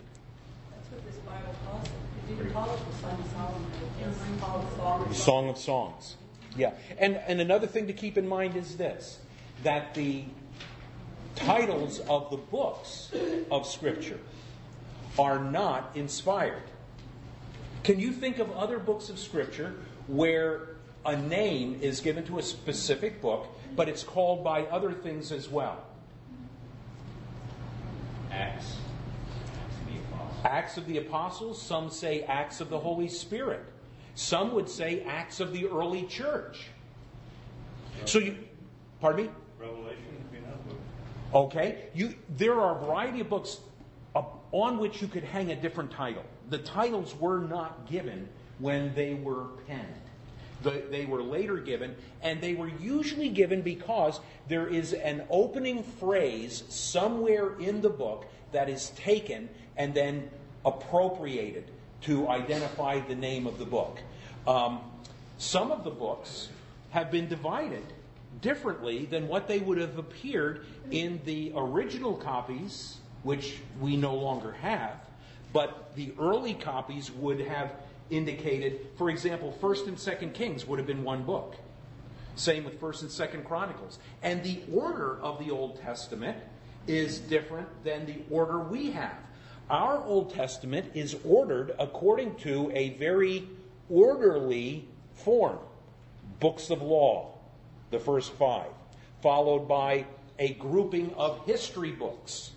That's 0.71 0.91
what 0.91 1.05
this 1.05 1.15
Bible 1.17 1.55
calls 1.65 1.85
it. 1.85 2.31
It 2.31 2.37
didn't 2.37 2.53
call 2.53 2.73
it 2.73 2.79
the 2.91 2.97
Song 2.97 3.19
of 3.19 3.31
Solomon. 3.31 3.71
It's 4.01 4.41
called 4.41 4.71
the 4.71 4.75
Song 4.75 5.05
of 5.05 5.17
Song 5.17 5.49
of 5.49 5.57
Songs. 5.57 6.15
Yeah. 6.55 6.71
And, 6.97 7.17
and 7.17 7.41
another 7.41 7.67
thing 7.67 7.87
to 7.87 7.93
keep 7.93 8.17
in 8.17 8.27
mind 8.27 8.55
is 8.55 8.77
this 8.77 9.19
that 9.63 9.93
the 9.93 10.25
titles 11.35 11.99
of 11.99 12.29
the 12.31 12.37
books 12.37 13.11
of 13.51 13.67
Scripture 13.67 14.19
are 15.17 15.39
not 15.39 15.91
inspired. 15.95 16.63
Can 17.83 17.99
you 17.99 18.11
think 18.11 18.39
of 18.39 18.51
other 18.51 18.79
books 18.79 19.09
of 19.09 19.19
Scripture 19.19 19.75
where 20.07 20.69
a 21.05 21.15
name 21.15 21.77
is 21.81 21.99
given 22.01 22.25
to 22.25 22.39
a 22.39 22.41
specific 22.41 23.21
book, 23.21 23.47
but 23.75 23.87
it's 23.87 24.03
called 24.03 24.43
by 24.43 24.63
other 24.63 24.91
things 24.91 25.31
as 25.31 25.49
well? 25.49 25.83
Acts. 28.31 28.77
Acts 30.43 30.77
of 30.77 30.85
the 30.85 30.97
Apostles, 30.97 31.59
some 31.61 31.89
say 31.89 32.21
Acts 32.23 32.61
of 32.61 32.69
the 32.69 32.77
Holy 32.77 33.07
Spirit. 33.07 33.65
Some 34.13 34.53
would 34.53 34.69
say 34.69 35.01
Acts 35.01 35.39
of 35.39 35.51
the 35.51 35.65
early 35.65 36.03
church. 36.03 36.67
So 38.05 38.19
you, 38.19 38.37
pardon 39.01 39.25
me? 39.25 39.31
Revelation 39.65 40.03
would 40.11 40.31
be 40.31 40.37
another 40.37 40.57
book. 40.67 40.79
Okay? 41.33 41.85
You, 41.93 42.13
there 42.37 42.59
are 42.59 42.77
a 42.77 42.85
variety 42.85 43.21
of 43.21 43.29
books 43.29 43.59
on 44.51 44.77
which 44.77 45.01
you 45.01 45.07
could 45.07 45.23
hang 45.23 45.51
a 45.51 45.55
different 45.55 45.91
title. 45.91 46.23
The 46.49 46.59
titles 46.59 47.15
were 47.19 47.39
not 47.39 47.89
given 47.89 48.29
when 48.59 48.93
they 48.95 49.15
were 49.15 49.47
penned. 49.67 49.83
The, 50.63 50.83
they 50.89 51.05
were 51.05 51.21
later 51.21 51.57
given, 51.57 51.95
and 52.21 52.39
they 52.39 52.53
were 52.53 52.69
usually 52.79 53.29
given 53.29 53.61
because 53.61 54.19
there 54.47 54.67
is 54.67 54.93
an 54.93 55.23
opening 55.29 55.83
phrase 55.83 56.63
somewhere 56.69 57.59
in 57.59 57.81
the 57.81 57.89
book 57.89 58.25
that 58.51 58.69
is 58.69 58.89
taken 58.91 59.49
and 59.75 59.93
then 59.93 60.29
appropriated 60.65 61.65
to 62.03 62.29
identify 62.29 62.99
the 62.99 63.15
name 63.15 63.45
of 63.45 63.59
the 63.59 63.65
book. 63.65 63.99
Um, 64.47 64.79
some 65.37 65.71
of 65.71 65.83
the 65.83 65.91
books 65.91 66.49
have 66.91 67.11
been 67.11 67.27
divided 67.27 67.83
differently 68.41 69.05
than 69.05 69.27
what 69.27 69.47
they 69.47 69.59
would 69.59 69.77
have 69.77 69.97
appeared 69.97 70.65
in 70.91 71.21
the 71.25 71.53
original 71.55 72.15
copies, 72.15 72.97
which 73.23 73.57
we 73.79 73.97
no 73.97 74.15
longer 74.15 74.51
have, 74.53 74.97
but 75.53 75.95
the 75.95 76.13
early 76.19 76.53
copies 76.53 77.11
would 77.11 77.39
have 77.39 77.71
indicated, 78.09 78.87
for 78.97 79.09
example, 79.09 79.51
First 79.53 79.87
and 79.87 79.99
Second 79.99 80.33
Kings 80.33 80.65
would 80.65 80.79
have 80.79 80.87
been 80.87 81.03
one 81.03 81.23
book. 81.23 81.55
Same 82.35 82.65
with 82.65 82.79
First 82.79 83.01
and 83.01 83.11
Second 83.11 83.45
Chronicles. 83.45 83.97
And 84.21 84.43
the 84.43 84.61
order 84.73 85.17
of 85.21 85.39
the 85.39 85.51
Old 85.51 85.81
Testament 85.81 86.37
is 86.87 87.19
different 87.19 87.67
than 87.83 88.05
the 88.05 88.17
order 88.29 88.59
we 88.59 88.91
have. 88.91 89.17
Our 89.69 90.03
Old 90.03 90.33
Testament 90.33 90.91
is 90.93 91.15
ordered 91.25 91.73
according 91.79 92.35
to 92.39 92.71
a 92.75 92.91
very 92.91 93.47
orderly 93.89 94.85
form. 95.13 95.57
Books 96.39 96.69
of 96.69 96.81
law, 96.81 97.34
the 97.95 98.03
first 98.03 98.33
five, 98.33 98.71
followed 99.21 99.69
by 99.69 100.05
a 100.37 100.53
grouping 100.55 101.13
of 101.13 101.45
history 101.45 101.91
books, 101.91 102.51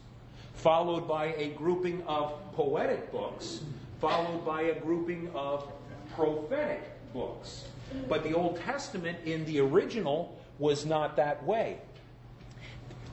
followed 0.55 1.07
by 1.07 1.27
a 1.35 1.51
grouping 1.51 2.03
of 2.09 2.35
poetic 2.55 3.13
books, 3.13 3.61
followed 4.01 4.45
by 4.45 4.63
a 4.63 4.81
grouping 4.81 5.31
of 5.35 5.71
prophetic 6.17 6.83
books. 7.13 7.69
But 8.09 8.25
the 8.25 8.35
Old 8.35 8.61
Testament 8.63 9.19
in 9.25 9.45
the 9.45 9.61
original 9.61 10.37
was 10.59 10.85
not 10.85 11.15
that 11.17 11.45
way. 11.45 11.79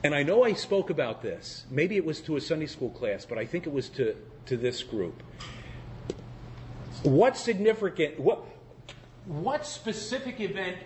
And 0.03 0.15
I 0.15 0.23
know 0.23 0.43
I 0.43 0.53
spoke 0.53 0.89
about 0.89 1.21
this. 1.21 1.65
Maybe 1.69 1.95
it 1.95 2.05
was 2.05 2.21
to 2.21 2.37
a 2.37 2.41
Sunday 2.41 2.65
school 2.65 2.89
class, 2.89 3.23
but 3.23 3.37
I 3.37 3.45
think 3.45 3.67
it 3.67 3.73
was 3.73 3.87
to, 3.89 4.15
to 4.47 4.57
this 4.57 4.81
group. 4.81 5.21
What 7.03 7.37
significant, 7.37 8.19
what, 8.19 8.43
what 9.25 9.65
specific 9.67 10.41
event 10.41 10.77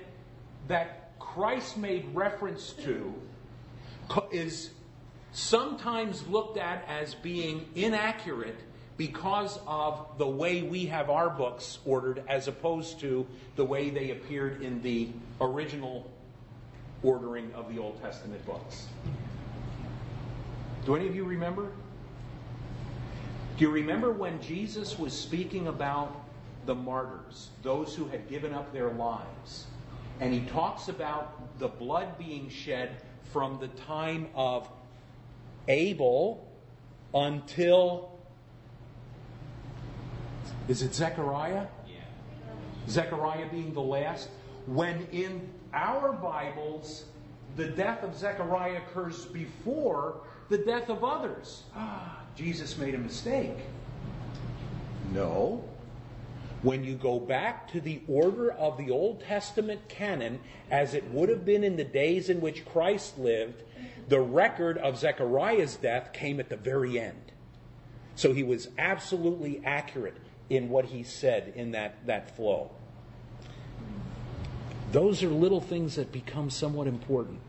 that 0.68 1.09
Christ 1.34 1.78
made 1.78 2.10
reference 2.14 2.74
to 2.84 3.14
is 4.32 4.72
sometimes 5.32 6.26
looked 6.28 6.58
at 6.58 6.84
as 6.88 7.14
being 7.14 7.70
inaccurate 7.76 8.60
because 8.98 9.60
of 9.68 10.08
the 10.18 10.28
way 10.28 10.64
we 10.64 10.88
have 10.88 11.10
our 11.10 11.30
books 11.30 11.80
ordered 11.86 12.24
as 12.28 12.48
opposed 12.48 13.00
to 13.02 13.28
the 13.56 13.64
way 13.64 13.92
they 13.92 14.10
appeared 14.10 14.62
in 14.64 14.82
the 14.82 15.10
original 15.40 16.10
ordering 17.04 17.54
of 17.54 17.74
the 17.74 17.80
Old 17.80 18.02
Testament 18.02 18.44
books. 18.46 18.88
Do 20.86 20.96
any 20.96 21.08
of 21.08 21.16
you 21.16 21.24
remember? 21.24 21.72
Do 23.58 23.66
you 23.66 23.72
remember 23.72 24.12
when 24.12 24.42
Jesus 24.42 24.98
was 24.98 25.14
speaking 25.14 25.68
about 25.68 26.26
the 26.66 26.76
martyrs, 26.76 27.50
those 27.62 27.96
who 27.96 28.08
had 28.08 28.28
given 28.28 28.54
up 28.54 28.74
their 28.74 28.90
lives? 28.92 29.68
And 30.20 30.34
he 30.34 30.42
talks 30.42 30.90
about 30.90 31.58
the 31.60 31.68
blood 31.68 32.18
being 32.18 32.50
shed 32.50 33.02
from 33.32 33.60
the 33.60 33.68
time 33.70 34.28
of 34.36 34.70
Abel 35.68 36.48
until. 37.14 38.12
Is 40.68 40.82
it 40.82 40.94
Zechariah? 40.94 41.68
Yeah. 41.88 41.96
Zechariah 42.88 43.50
being 43.50 43.74
the 43.74 43.82
last. 43.82 44.30
When 44.66 45.08
in 45.12 45.50
our 45.74 46.12
Bibles, 46.12 47.06
the 47.56 47.68
death 47.68 48.04
of 48.04 48.16
Zechariah 48.16 48.78
occurs 48.78 49.26
before 49.26 50.22
the 50.50 50.58
death 50.58 50.90
of 50.90 51.04
others. 51.04 51.64
Ah, 51.76 52.20
Jesus 52.36 52.78
made 52.78 52.96
a 52.96 52.98
mistake. 52.98 53.58
No. 55.14 55.64
When 56.62 56.84
you 56.84 56.96
go 56.96 57.20
back 57.20 57.72
to 57.72 57.80
the 57.80 58.02
order 58.08 58.52
of 58.52 58.78
the 58.78 58.92
Old 58.92 59.22
Testament 59.22 59.88
canon, 59.88 60.40
as 60.70 60.94
it 60.94 61.10
would 61.12 61.30
have 61.30 61.46
been 61.46 61.64
in 61.64 61.78
the 61.78 61.86
days 61.86 62.30
in 62.30 62.42
which 62.42 62.66
Christ 62.66 63.18
lived, 63.18 63.64
the 64.10 64.20
record 64.20 64.78
of 64.78 64.98
Zechariah's 64.98 65.78
death 65.78 66.12
came 66.12 66.40
at 66.40 66.50
the 66.50 66.58
very 66.58 67.00
end. 67.00 67.32
So 68.16 68.34
he 68.34 68.44
was 68.44 68.68
absolutely 68.78 69.62
accurate 69.64 70.18
in 70.50 70.70
what 70.70 70.86
he 70.86 71.04
said 71.04 71.54
in 71.56 71.72
that, 71.72 72.06
that 72.08 72.36
flow. 72.36 72.72
Those 74.92 75.24
are 75.24 75.30
little 75.30 75.62
things 75.62 75.96
that 75.96 76.12
become 76.12 76.50
somewhat 76.50 76.88
important 76.88 77.40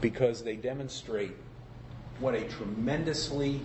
because 0.00 0.42
they 0.44 0.56
demonstrate 0.56 1.34
what 2.20 2.34
a 2.34 2.44
tremendously 2.44 3.60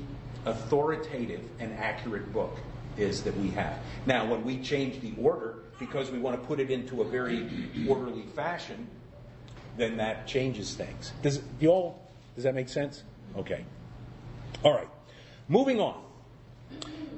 authoritative 0.46 1.42
and 1.60 1.72
accurate 1.74 2.34
book 2.34 2.58
is 2.98 3.24
that 3.24 3.36
we 3.38 3.50
have. 3.52 3.78
Now, 4.06 4.26
when 4.26 4.44
we 4.44 4.60
change 4.60 5.02
the 5.02 5.14
order 5.22 5.56
because 5.80 6.12
we 6.12 6.20
want 6.20 6.40
to 6.40 6.48
put 6.48 6.60
it 6.60 6.72
into 6.72 7.02
a 7.02 7.06
very 7.06 7.50
orderly 7.88 8.24
fashion, 8.36 8.88
then 9.78 9.98
that 9.98 10.28
changes 10.28 10.76
things. 10.76 11.14
Does 11.22 11.42
you 11.60 11.70
all 11.70 12.04
does 12.36 12.44
that 12.44 12.56
make 12.56 12.70
sense? 12.70 13.04
Okay. 13.38 13.66
All 14.64 14.74
right. 14.74 14.90
Moving 15.48 15.80
on. 15.80 16.02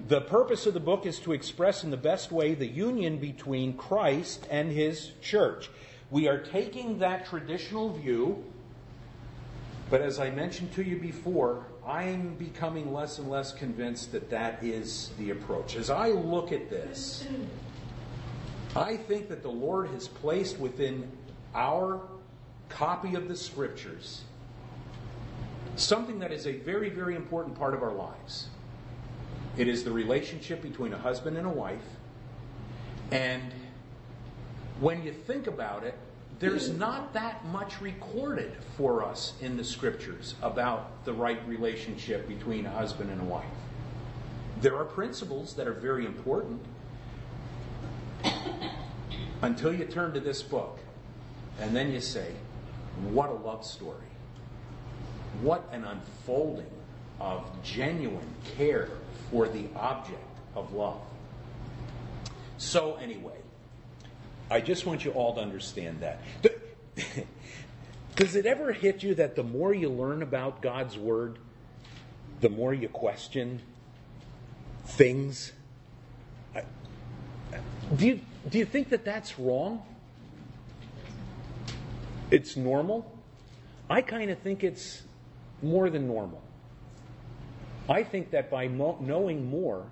The 0.07 0.21
purpose 0.21 0.65
of 0.65 0.73
the 0.73 0.79
book 0.79 1.05
is 1.05 1.19
to 1.21 1.33
express 1.33 1.83
in 1.83 1.89
the 1.89 1.97
best 1.97 2.31
way 2.31 2.53
the 2.53 2.67
union 2.67 3.17
between 3.17 3.75
Christ 3.75 4.45
and 4.51 4.71
his 4.71 5.11
church. 5.21 5.69
We 6.11 6.27
are 6.27 6.37
taking 6.37 6.99
that 6.99 7.25
traditional 7.25 7.89
view, 7.93 8.43
but 9.89 10.01
as 10.01 10.19
I 10.19 10.29
mentioned 10.29 10.73
to 10.73 10.83
you 10.83 10.99
before, 10.99 11.65
I'm 11.87 12.33
becoming 12.35 12.93
less 12.93 13.19
and 13.19 13.29
less 13.29 13.53
convinced 13.53 14.11
that 14.11 14.29
that 14.31 14.63
is 14.63 15.11
the 15.19 15.29
approach. 15.29 15.75
As 15.75 15.89
I 15.89 16.09
look 16.09 16.51
at 16.51 16.69
this, 16.69 17.27
I 18.75 18.97
think 18.97 19.29
that 19.29 19.43
the 19.43 19.51
Lord 19.51 19.89
has 19.89 20.07
placed 20.07 20.59
within 20.59 21.11
our 21.53 22.01
copy 22.69 23.15
of 23.15 23.27
the 23.27 23.35
scriptures 23.35 24.23
something 25.75 26.19
that 26.19 26.31
is 26.31 26.47
a 26.47 26.53
very, 26.53 26.89
very 26.89 27.15
important 27.15 27.57
part 27.57 27.73
of 27.73 27.83
our 27.83 27.93
lives. 27.93 28.47
It 29.57 29.67
is 29.67 29.83
the 29.83 29.91
relationship 29.91 30.61
between 30.61 30.93
a 30.93 30.97
husband 30.97 31.37
and 31.37 31.45
a 31.45 31.49
wife. 31.49 31.85
And 33.11 33.53
when 34.79 35.03
you 35.03 35.11
think 35.11 35.47
about 35.47 35.83
it, 35.83 35.97
there's 36.39 36.69
not 36.69 37.13
that 37.13 37.45
much 37.45 37.79
recorded 37.81 38.55
for 38.77 39.03
us 39.03 39.33
in 39.41 39.57
the 39.57 39.63
scriptures 39.63 40.35
about 40.41 41.05
the 41.05 41.13
right 41.13 41.39
relationship 41.47 42.27
between 42.27 42.65
a 42.65 42.69
husband 42.69 43.09
and 43.09 43.21
a 43.21 43.25
wife. 43.25 43.45
There 44.61 44.75
are 44.75 44.85
principles 44.85 45.53
that 45.55 45.67
are 45.67 45.73
very 45.73 46.05
important 46.05 46.61
until 49.41 49.73
you 49.73 49.85
turn 49.85 50.13
to 50.13 50.19
this 50.19 50.41
book. 50.41 50.79
And 51.59 51.75
then 51.75 51.91
you 51.91 52.01
say, 52.01 52.31
what 53.09 53.29
a 53.29 53.33
love 53.33 53.65
story. 53.65 53.97
What 55.41 55.67
an 55.71 55.85
unfolding 55.85 56.65
of 57.19 57.45
genuine 57.63 58.33
care 58.57 58.89
for 59.31 59.47
the 59.47 59.65
object 59.75 60.19
of 60.55 60.73
love. 60.73 60.99
So, 62.57 62.95
anyway, 62.95 63.37
I 64.49 64.61
just 64.61 64.85
want 64.85 65.03
you 65.03 65.11
all 65.11 65.33
to 65.35 65.41
understand 65.41 66.01
that. 66.01 66.21
Does 68.15 68.35
it 68.35 68.45
ever 68.45 68.71
hit 68.71 69.03
you 69.03 69.15
that 69.15 69.35
the 69.35 69.43
more 69.43 69.73
you 69.73 69.89
learn 69.89 70.21
about 70.21 70.61
God's 70.61 70.97
Word, 70.97 71.39
the 72.41 72.49
more 72.49 72.73
you 72.73 72.87
question 72.87 73.61
things? 74.85 75.51
Do 77.95 78.07
you, 78.07 78.19
do 78.49 78.57
you 78.57 78.65
think 78.65 78.89
that 78.89 79.03
that's 79.03 79.37
wrong? 79.37 79.83
It's 82.31 82.55
normal? 82.55 83.11
I 83.89 84.01
kind 84.01 84.31
of 84.31 84.39
think 84.39 84.63
it's 84.63 85.03
more 85.61 85.89
than 85.89 86.07
normal. 86.07 86.41
I 87.87 88.03
think 88.03 88.31
that 88.31 88.49
by 88.49 88.67
knowing 88.67 89.49
more 89.49 89.85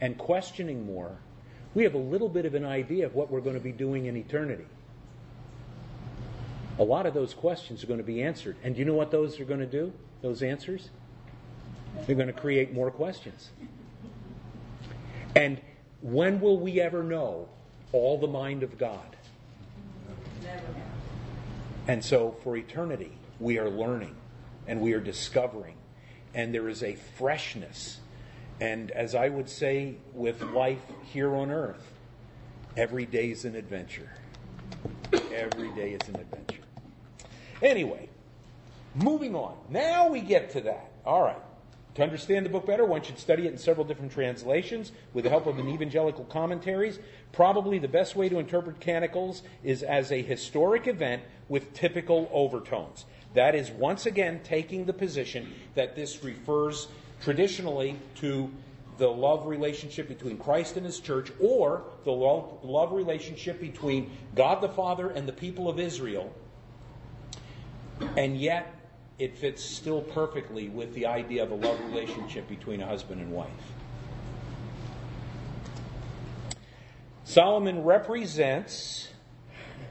and 0.00 0.18
questioning 0.18 0.84
more, 0.84 1.18
we 1.76 1.84
have 1.84 1.92
a 1.92 1.98
little 1.98 2.30
bit 2.30 2.46
of 2.46 2.54
an 2.54 2.64
idea 2.64 3.04
of 3.04 3.14
what 3.14 3.30
we're 3.30 3.42
going 3.42 3.54
to 3.54 3.60
be 3.60 3.70
doing 3.70 4.06
in 4.06 4.16
eternity. 4.16 4.64
A 6.78 6.82
lot 6.82 7.04
of 7.04 7.12
those 7.12 7.34
questions 7.34 7.84
are 7.84 7.86
going 7.86 7.98
to 7.98 8.04
be 8.04 8.22
answered. 8.22 8.56
And 8.62 8.74
do 8.74 8.78
you 8.78 8.86
know 8.86 8.94
what 8.94 9.10
those 9.10 9.38
are 9.40 9.44
going 9.44 9.60
to 9.60 9.66
do? 9.66 9.92
Those 10.22 10.42
answers? 10.42 10.88
They're 12.06 12.16
going 12.16 12.28
to 12.28 12.32
create 12.32 12.72
more 12.72 12.90
questions. 12.90 13.50
And 15.34 15.60
when 16.00 16.40
will 16.40 16.58
we 16.58 16.80
ever 16.80 17.02
know 17.02 17.46
all 17.92 18.16
the 18.16 18.26
mind 18.26 18.62
of 18.62 18.78
God? 18.78 19.14
Never. 20.42 20.62
And 21.88 22.02
so 22.02 22.36
for 22.42 22.56
eternity, 22.56 23.12
we 23.38 23.58
are 23.58 23.68
learning 23.68 24.16
and 24.66 24.80
we 24.80 24.94
are 24.94 25.00
discovering 25.00 25.74
and 26.32 26.54
there 26.54 26.70
is 26.70 26.82
a 26.82 26.94
freshness. 26.94 27.98
And 28.60 28.90
as 28.90 29.14
I 29.14 29.28
would 29.28 29.48
say 29.48 29.96
with 30.14 30.42
life 30.42 30.82
here 31.04 31.34
on 31.34 31.50
earth, 31.50 31.92
every 32.76 33.04
day 33.06 33.30
is 33.30 33.44
an 33.44 33.54
adventure. 33.54 34.10
Every 35.32 35.70
day 35.72 35.92
is 35.92 36.08
an 36.08 36.16
adventure. 36.16 36.62
Anyway, 37.62 38.08
moving 38.94 39.34
on. 39.34 39.56
Now 39.68 40.08
we 40.08 40.20
get 40.20 40.50
to 40.50 40.60
that. 40.62 40.90
All 41.04 41.22
right. 41.22 41.36
To 41.96 42.02
understand 42.02 42.44
the 42.44 42.50
book 42.50 42.66
better, 42.66 42.84
one 42.84 43.00
should 43.00 43.18
study 43.18 43.46
it 43.46 43.52
in 43.52 43.58
several 43.58 43.86
different 43.86 44.12
translations 44.12 44.92
with 45.14 45.24
the 45.24 45.30
help 45.30 45.46
of 45.46 45.58
an 45.58 45.66
evangelical 45.66 46.24
commentaries. 46.24 46.98
Probably 47.32 47.78
the 47.78 47.88
best 47.88 48.14
way 48.14 48.28
to 48.28 48.38
interpret 48.38 48.80
Canticles 48.80 49.42
is 49.64 49.82
as 49.82 50.12
a 50.12 50.20
historic 50.20 50.86
event 50.86 51.22
with 51.48 51.72
typical 51.72 52.28
overtones. 52.34 53.06
That 53.32 53.54
is 53.54 53.70
once 53.70 54.04
again 54.04 54.40
taking 54.44 54.84
the 54.84 54.92
position 54.92 55.54
that 55.74 55.96
this 55.96 56.22
refers 56.22 56.88
traditionally 57.22 57.98
to 58.16 58.50
the 58.98 59.08
love 59.08 59.46
relationship 59.46 60.08
between 60.08 60.38
Christ 60.38 60.76
and 60.76 60.86
his 60.86 61.00
church 61.00 61.30
or 61.40 61.84
the 62.04 62.12
love 62.12 62.92
relationship 62.92 63.60
between 63.60 64.10
God 64.34 64.62
the 64.62 64.68
Father 64.68 65.10
and 65.10 65.28
the 65.28 65.32
people 65.32 65.68
of 65.68 65.78
Israel. 65.78 66.32
And 68.16 68.38
yet, 68.38 68.74
it 69.18 69.36
fits 69.36 69.64
still 69.64 70.02
perfectly 70.02 70.68
with 70.68 70.94
the 70.94 71.06
idea 71.06 71.42
of 71.42 71.50
a 71.50 71.54
love 71.54 71.80
relationship 71.86 72.48
between 72.48 72.82
a 72.82 72.86
husband 72.86 73.20
and 73.20 73.32
wife. 73.32 73.50
Solomon 77.24 77.82
represents 77.82 79.08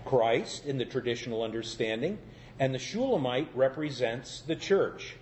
Christ 0.06 0.66
in 0.66 0.78
the 0.78 0.86
traditional 0.86 1.44
understanding 1.44 2.18
and 2.60 2.74
the 2.74 2.80
Shulamite 2.80 3.50
represents 3.54 4.42
the 4.42 4.56
church. 4.56 5.18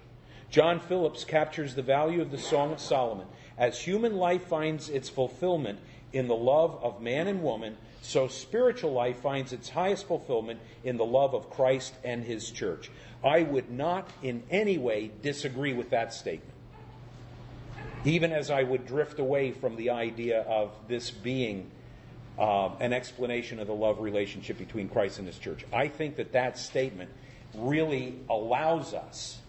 John 0.53 0.79
Phillips 0.79 1.23
captures 1.23 1.73
the 1.73 1.81
value 1.81 2.21
of 2.21 2.29
the 2.29 2.37
Song 2.37 2.73
of 2.73 2.79
Solomon. 2.79 3.25
As 3.57 3.79
human 3.79 4.17
life 4.17 4.43
finds 4.43 4.87
its 4.87 5.09
fulfillment 5.09 5.79
in 6.13 6.27
the 6.27 6.35
love 6.35 6.77
of 6.83 7.01
man 7.01 7.27
and 7.27 7.41
woman, 7.41 7.75
so 8.03 8.27
spiritual 8.27 8.93
life 8.93 9.17
finds 9.17 9.51
its 9.51 9.69
highest 9.69 10.05
fulfillment 10.05 10.59
in 10.83 10.97
the 10.97 11.05
love 11.05 11.33
of 11.33 11.49
Christ 11.49 11.95
and 12.03 12.23
his 12.23 12.51
church. 12.51 12.91
I 13.23 13.41
would 13.41 13.71
not 13.71 14.07
in 14.21 14.43
any 14.51 14.77
way 14.77 15.09
disagree 15.23 15.73
with 15.73 15.89
that 15.89 16.13
statement. 16.13 16.53
Even 18.05 18.31
as 18.31 18.51
I 18.51 18.61
would 18.61 18.85
drift 18.85 19.17
away 19.17 19.53
from 19.53 19.75
the 19.75 19.89
idea 19.89 20.41
of 20.41 20.69
this 20.87 21.09
being 21.09 21.71
um, 22.37 22.75
an 22.79 22.93
explanation 22.93 23.59
of 23.59 23.65
the 23.65 23.73
love 23.73 23.99
relationship 23.99 24.59
between 24.59 24.87
Christ 24.87 25.17
and 25.17 25.25
His 25.25 25.39
church. 25.39 25.65
I 25.73 25.87
think 25.87 26.17
that 26.17 26.33
that 26.33 26.59
statement 26.59 27.09
really 27.55 28.19
allows 28.29 28.93
us 28.93 29.39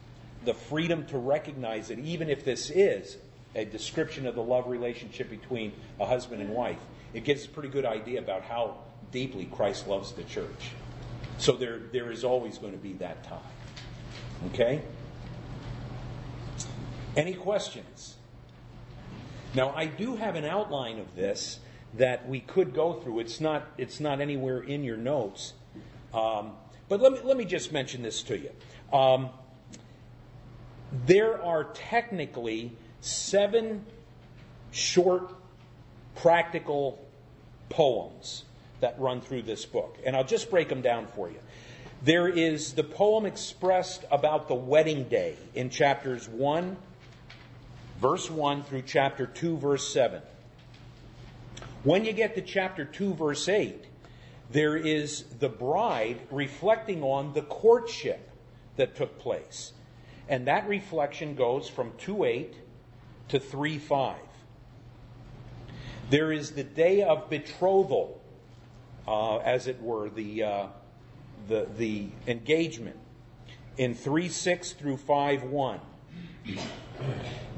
the 0.44 0.54
freedom 0.54 1.06
to 1.06 1.18
recognize 1.18 1.88
that 1.88 1.98
even 1.98 2.28
if 2.28 2.44
this 2.44 2.70
is 2.70 3.16
a 3.54 3.64
description 3.64 4.26
of 4.26 4.34
the 4.34 4.42
love 4.42 4.68
relationship 4.68 5.30
between 5.30 5.72
a 6.00 6.06
husband 6.06 6.42
and 6.42 6.50
wife, 6.50 6.80
it 7.12 7.24
gives 7.24 7.44
a 7.44 7.48
pretty 7.48 7.68
good 7.68 7.84
idea 7.84 8.18
about 8.18 8.42
how 8.42 8.78
deeply 9.12 9.46
Christ 9.46 9.86
loves 9.86 10.12
the 10.12 10.24
church. 10.24 10.72
So 11.38 11.52
there, 11.52 11.78
there 11.92 12.10
is 12.10 12.24
always 12.24 12.58
going 12.58 12.72
to 12.72 12.78
be 12.78 12.94
that 12.94 13.22
tie. 13.24 13.38
Okay? 14.46 14.82
Any 17.16 17.34
questions? 17.34 18.16
Now, 19.54 19.72
I 19.76 19.86
do 19.86 20.16
have 20.16 20.34
an 20.34 20.44
outline 20.44 20.98
of 20.98 21.14
this 21.14 21.60
that 21.94 22.28
we 22.28 22.40
could 22.40 22.74
go 22.74 22.94
through. 22.94 23.20
It's 23.20 23.40
not, 23.40 23.66
it's 23.78 24.00
not 24.00 24.20
anywhere 24.20 24.60
in 24.60 24.82
your 24.82 24.96
notes. 24.96 25.52
Um, 26.12 26.52
but 26.88 27.00
let 27.00 27.12
me, 27.12 27.20
let 27.22 27.36
me 27.36 27.44
just 27.44 27.72
mention 27.72 28.02
this 28.02 28.22
to 28.24 28.36
you. 28.36 28.50
Um, 28.96 29.30
there 31.06 31.42
are 31.42 31.64
technically 31.64 32.72
seven 33.00 33.84
short, 34.70 35.34
practical 36.16 37.04
poems 37.68 38.44
that 38.80 38.98
run 39.00 39.20
through 39.20 39.42
this 39.42 39.64
book. 39.64 39.98
And 40.04 40.16
I'll 40.16 40.24
just 40.24 40.50
break 40.50 40.68
them 40.68 40.82
down 40.82 41.06
for 41.14 41.28
you. 41.28 41.38
There 42.02 42.28
is 42.28 42.74
the 42.74 42.84
poem 42.84 43.24
expressed 43.24 44.04
about 44.10 44.48
the 44.48 44.54
wedding 44.54 45.04
day 45.04 45.36
in 45.54 45.70
chapters 45.70 46.28
1, 46.28 46.76
verse 48.00 48.30
1 48.30 48.62
through 48.64 48.82
chapter 48.82 49.26
2, 49.26 49.56
verse 49.56 49.88
7. 49.92 50.20
When 51.82 52.04
you 52.04 52.12
get 52.12 52.34
to 52.34 52.42
chapter 52.42 52.84
2, 52.84 53.14
verse 53.14 53.48
8, 53.48 53.84
there 54.50 54.76
is 54.76 55.24
the 55.38 55.48
bride 55.48 56.20
reflecting 56.30 57.02
on 57.02 57.32
the 57.32 57.42
courtship 57.42 58.30
that 58.76 58.96
took 58.96 59.18
place. 59.18 59.72
And 60.28 60.46
that 60.46 60.66
reflection 60.68 61.34
goes 61.34 61.68
from 61.68 61.92
2 61.98 62.24
8 62.24 62.54
to 63.28 63.38
3 63.38 63.78
5. 63.78 64.16
There 66.10 66.32
is 66.32 66.52
the 66.52 66.64
day 66.64 67.02
of 67.02 67.30
betrothal, 67.30 68.20
uh, 69.06 69.38
as 69.38 69.66
it 69.66 69.80
were, 69.82 70.08
the, 70.10 70.42
uh, 70.42 70.66
the, 71.48 71.66
the 71.76 72.08
engagement 72.26 72.96
in 73.76 73.94
3 73.94 74.28
6 74.28 74.72
through 74.72 74.96
5 74.98 75.44
1. 75.44 75.80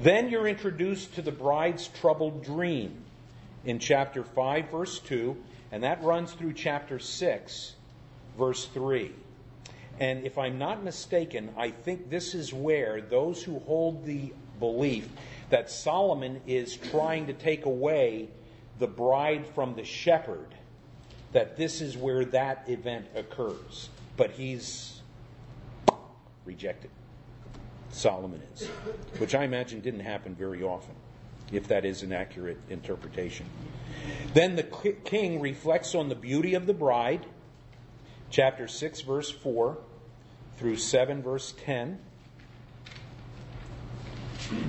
Then 0.00 0.28
you're 0.28 0.46
introduced 0.46 1.14
to 1.14 1.22
the 1.22 1.32
bride's 1.32 1.88
troubled 1.88 2.44
dream 2.44 3.04
in 3.64 3.78
chapter 3.78 4.22
5, 4.22 4.70
verse 4.70 4.98
2, 5.00 5.36
and 5.72 5.82
that 5.82 6.02
runs 6.02 6.32
through 6.32 6.52
chapter 6.52 6.98
6, 6.98 7.74
verse 8.38 8.66
3. 8.66 9.12
And 9.98 10.24
if 10.24 10.36
I'm 10.36 10.58
not 10.58 10.84
mistaken, 10.84 11.50
I 11.56 11.70
think 11.70 12.10
this 12.10 12.34
is 12.34 12.52
where 12.52 13.00
those 13.00 13.42
who 13.42 13.58
hold 13.60 14.04
the 14.04 14.32
belief 14.58 15.08
that 15.50 15.70
Solomon 15.70 16.40
is 16.46 16.76
trying 16.76 17.26
to 17.28 17.32
take 17.32 17.64
away 17.64 18.28
the 18.78 18.86
bride 18.86 19.46
from 19.54 19.74
the 19.74 19.84
shepherd, 19.84 20.54
that 21.32 21.56
this 21.56 21.80
is 21.80 21.96
where 21.96 22.24
that 22.26 22.64
event 22.68 23.06
occurs. 23.14 23.88
But 24.16 24.32
he's 24.32 25.00
rejected. 26.44 26.90
Solomon 27.90 28.42
is, 28.54 28.66
which 29.18 29.34
I 29.34 29.44
imagine 29.44 29.80
didn't 29.80 30.00
happen 30.00 30.34
very 30.34 30.62
often, 30.62 30.94
if 31.52 31.68
that 31.68 31.86
is 31.86 32.02
an 32.02 32.12
accurate 32.12 32.58
interpretation. 32.68 33.46
Then 34.34 34.56
the 34.56 34.64
king 35.04 35.40
reflects 35.40 35.94
on 35.94 36.10
the 36.10 36.14
beauty 36.14 36.54
of 36.54 36.66
the 36.66 36.74
bride, 36.74 37.24
chapter 38.30 38.68
6, 38.68 39.00
verse 39.02 39.30
4 39.30 39.78
through 40.56 40.76
7, 40.76 41.22
verse 41.22 41.54
10. 41.64 41.98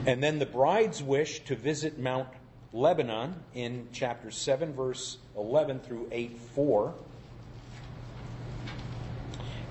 And 0.06 0.24
then 0.24 0.40
the 0.40 0.46
bride's 0.46 1.04
wish 1.04 1.42
to 1.46 1.56
visit 1.56 2.00
Mount 2.00 2.28
Lebanon 2.74 3.36
in 3.54 3.88
chapter 3.94 4.32
7, 4.32 4.74
verse 4.74 5.18
11 5.36 5.80
through 5.80 6.08
8, 6.12 6.38
4. 6.56 6.94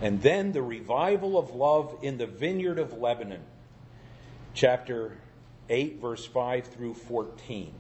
And 0.03 0.21
then 0.23 0.53
the 0.53 0.63
revival 0.63 1.39
of 1.39 1.55
love 1.55 1.99
in 2.03 2.19
the 2.19 2.27
vineyard 2.27 2.79
of 2.79 2.99
Lebanon, 2.99 3.43
chapter 4.55 5.17
8, 5.69 6.01
verse 6.01 6.25
5 6.27 6.67
through 6.67 6.95
14. 6.95 7.73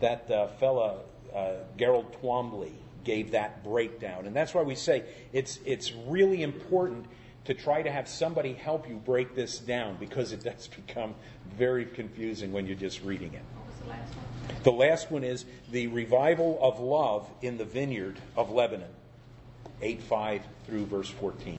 That 0.00 0.30
uh, 0.30 0.48
fella, 0.48 0.98
uh, 1.34 1.52
Gerald 1.78 2.14
Twombly, 2.20 2.72
gave 3.04 3.32
that 3.32 3.62
breakdown. 3.64 4.26
And 4.26 4.34
that's 4.34 4.54
why 4.54 4.62
we 4.62 4.74
say 4.74 5.04
it's, 5.32 5.58
it's 5.64 5.92
really 5.92 6.42
important 6.42 7.06
to 7.44 7.54
try 7.54 7.82
to 7.82 7.90
have 7.90 8.08
somebody 8.08 8.54
help 8.54 8.88
you 8.88 8.96
break 8.96 9.34
this 9.34 9.58
down 9.58 9.96
because 10.00 10.32
it 10.32 10.42
does 10.42 10.68
become 10.86 11.14
very 11.56 11.84
confusing 11.84 12.52
when 12.52 12.66
you're 12.66 12.76
just 12.76 13.02
reading 13.02 13.32
it. 13.34 13.42
What 13.54 13.66
was 13.66 13.76
the 13.78 13.88
last 13.88 14.14
one? 14.14 14.62
The 14.62 14.72
last 14.72 15.10
one 15.10 15.24
is 15.24 15.44
the 15.70 15.86
revival 15.88 16.58
of 16.60 16.80
love 16.80 17.28
in 17.42 17.58
the 17.58 17.64
vineyard 17.64 18.18
of 18.36 18.50
Lebanon, 18.50 18.90
8 19.82 20.02
5 20.02 20.42
through 20.66 20.86
verse 20.86 21.08
14. 21.08 21.56